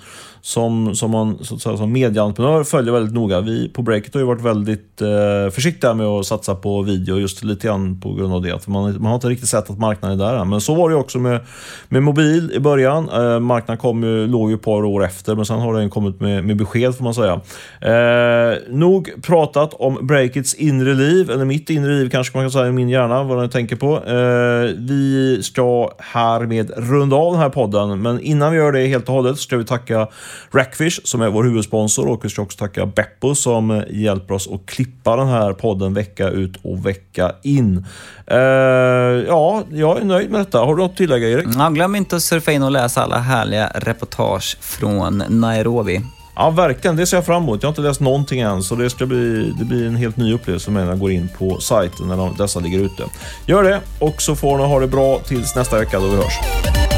som, 0.46 0.96
som 0.96 1.12
man 1.12 1.38
så 1.42 1.56
att 1.56 1.62
säga, 1.62 1.78
som 1.78 1.92
medieentreprenör 1.92 2.64
följer 2.64 2.94
väldigt 2.94 3.14
noga. 3.14 3.42
Vi 3.42 3.70
på 3.70 3.82
Breakit 3.82 4.14
har 4.14 4.22
ju 4.22 4.28
varit 4.28 4.42
väldigt 4.42 5.02
eh, 5.02 5.52
försiktiga 5.52 5.94
med 5.94 6.06
att 6.06 6.26
satsa 6.26 6.56
på 6.56 6.82
video 6.82 7.20
just 7.20 7.44
lite 7.44 7.68
grann 7.68 8.02
på 8.02 8.14
grund 8.14 8.34
av 8.34 8.42
det. 8.42 8.64
För 8.64 8.72
man, 8.72 8.94
man 8.94 9.06
har 9.06 9.16
inte 9.16 9.28
riktigt 9.28 9.50
sett 9.50 9.70
att 9.70 9.80
marknaden 9.80 10.20
är 10.20 10.26
där 10.26 10.38
än. 10.38 10.50
Men 10.50 10.62
så 10.62 10.76
var 10.76 10.90
det 10.90 10.96
också 10.96 11.20
med, 11.20 11.40
med 11.90 12.04
mobil 12.04 12.52
i 12.56 12.60
början. 12.60 13.10
Eh, 13.10 13.40
marknaden 13.40 13.78
kom 13.78 14.04
ju, 14.04 14.28
låg 14.28 14.50
ju 14.50 14.56
ett 14.56 14.62
par 14.62 14.86
år 14.86 15.06
efter 15.06 15.36
men 15.36 15.46
sen 15.46 15.60
har 15.60 15.74
den 15.74 15.90
kommit 15.90 16.20
med, 16.22 16.46
med 16.46 16.58
besked 16.58 16.96
får 16.96 17.04
man 17.04 17.14
säga. 17.14 17.42
Eh, 17.82 18.58
nog 18.70 19.10
pratat 19.22 19.74
om 19.74 20.08
Breakits 20.08 20.54
inre 20.54 20.94
liv, 20.94 21.32
eller 21.32 21.46
mitt 21.46 21.70
inre 21.70 21.94
liv 21.94 22.10
kanske 22.10 22.38
man 22.38 22.44
kan 22.44 22.52
säga, 22.52 22.72
min 22.72 22.90
hjärna, 22.90 23.24
vad 23.24 23.38
den 23.38 23.50
tänker 23.50 23.76
på. 23.76 23.96
Eh, 23.96 24.76
vi 24.78 25.40
ska 25.44 25.92
härmed 25.98 26.72
runda 26.78 27.16
av 27.16 27.32
den 27.32 27.42
här 27.42 27.50
podden, 27.50 28.02
men 28.02 28.20
innan 28.20 28.52
vi 28.52 28.58
gör 28.58 28.72
det 28.72 28.88
helt 28.88 29.10
och 29.10 29.16
hållet 29.16 29.38
ska 29.38 29.58
vi 29.58 29.66
tacka 29.66 30.08
Rackfish 30.52 31.00
som 31.04 31.22
är 31.22 31.30
vår 31.30 31.44
huvudsponsor 31.44 32.08
och 32.08 32.26
vi 32.26 32.30
ska 32.30 32.42
också 32.42 32.58
tacka 32.58 32.86
Beppo 32.86 33.36
som 33.36 33.84
hjälper 33.90 34.34
oss 34.34 34.50
att 34.52 34.66
klippa 34.66 35.16
den 35.16 35.28
här 35.28 35.54
podden 35.54 35.94
vecka 35.94 36.30
ut 36.30 36.54
och 36.62 36.86
vecka 36.86 37.32
in. 37.44 37.86
Uh, 38.32 38.38
ja, 39.28 39.64
jag 39.72 40.02
är 40.02 40.06
nöjd 40.06 40.32
med 40.32 40.40
detta. 40.40 40.60
Har 40.60 40.76
du 40.76 40.82
något 40.82 40.92
att 40.92 40.98
tillägga 40.98 41.30
Erik? 41.30 41.48
Ja, 41.58 41.70
glöm 41.70 41.96
inte 41.96 42.16
att 42.16 42.22
surfa 42.22 42.52
in 42.52 42.64
och 42.64 42.72
läsa 42.72 43.04
alla 43.04 43.18
härliga 43.18 43.72
reportage 43.76 44.58
från 44.62 45.24
Nairobi. 45.30 46.02
Ja, 46.36 46.50
verkligen. 46.50 46.96
Det 46.96 47.06
ser 47.06 47.18
jag 47.18 47.26
fram 47.26 47.44
emot. 47.44 47.64
Jag 47.64 47.68
har 47.68 47.72
inte 47.72 47.82
läst 47.82 48.00
någonting 48.00 48.40
än, 48.40 48.64
så 48.64 48.76
det 48.76 48.90
ska 48.90 49.06
bli, 49.06 49.54
det 49.60 49.66
blir 49.66 49.88
en 49.88 49.96
helt 49.96 50.18
ny 50.18 50.34
upplevelse 50.34 50.72
när 50.72 50.86
jag 50.86 51.00
går 51.00 51.12
in 51.12 51.30
på 51.38 51.60
sajten 51.60 52.08
när 52.08 52.38
dessa 52.38 52.60
ligger 52.60 52.80
ute. 52.80 53.04
Gör 53.46 53.64
det, 53.64 53.82
och 54.00 54.22
så 54.22 54.36
får 54.36 54.58
ni 54.58 54.64
ha 54.64 54.80
det 54.80 54.88
bra 54.88 55.20
tills 55.20 55.56
nästa 55.56 55.80
vecka 55.80 56.00
då 56.00 56.08
vi 56.08 56.16
hörs. 56.16 56.93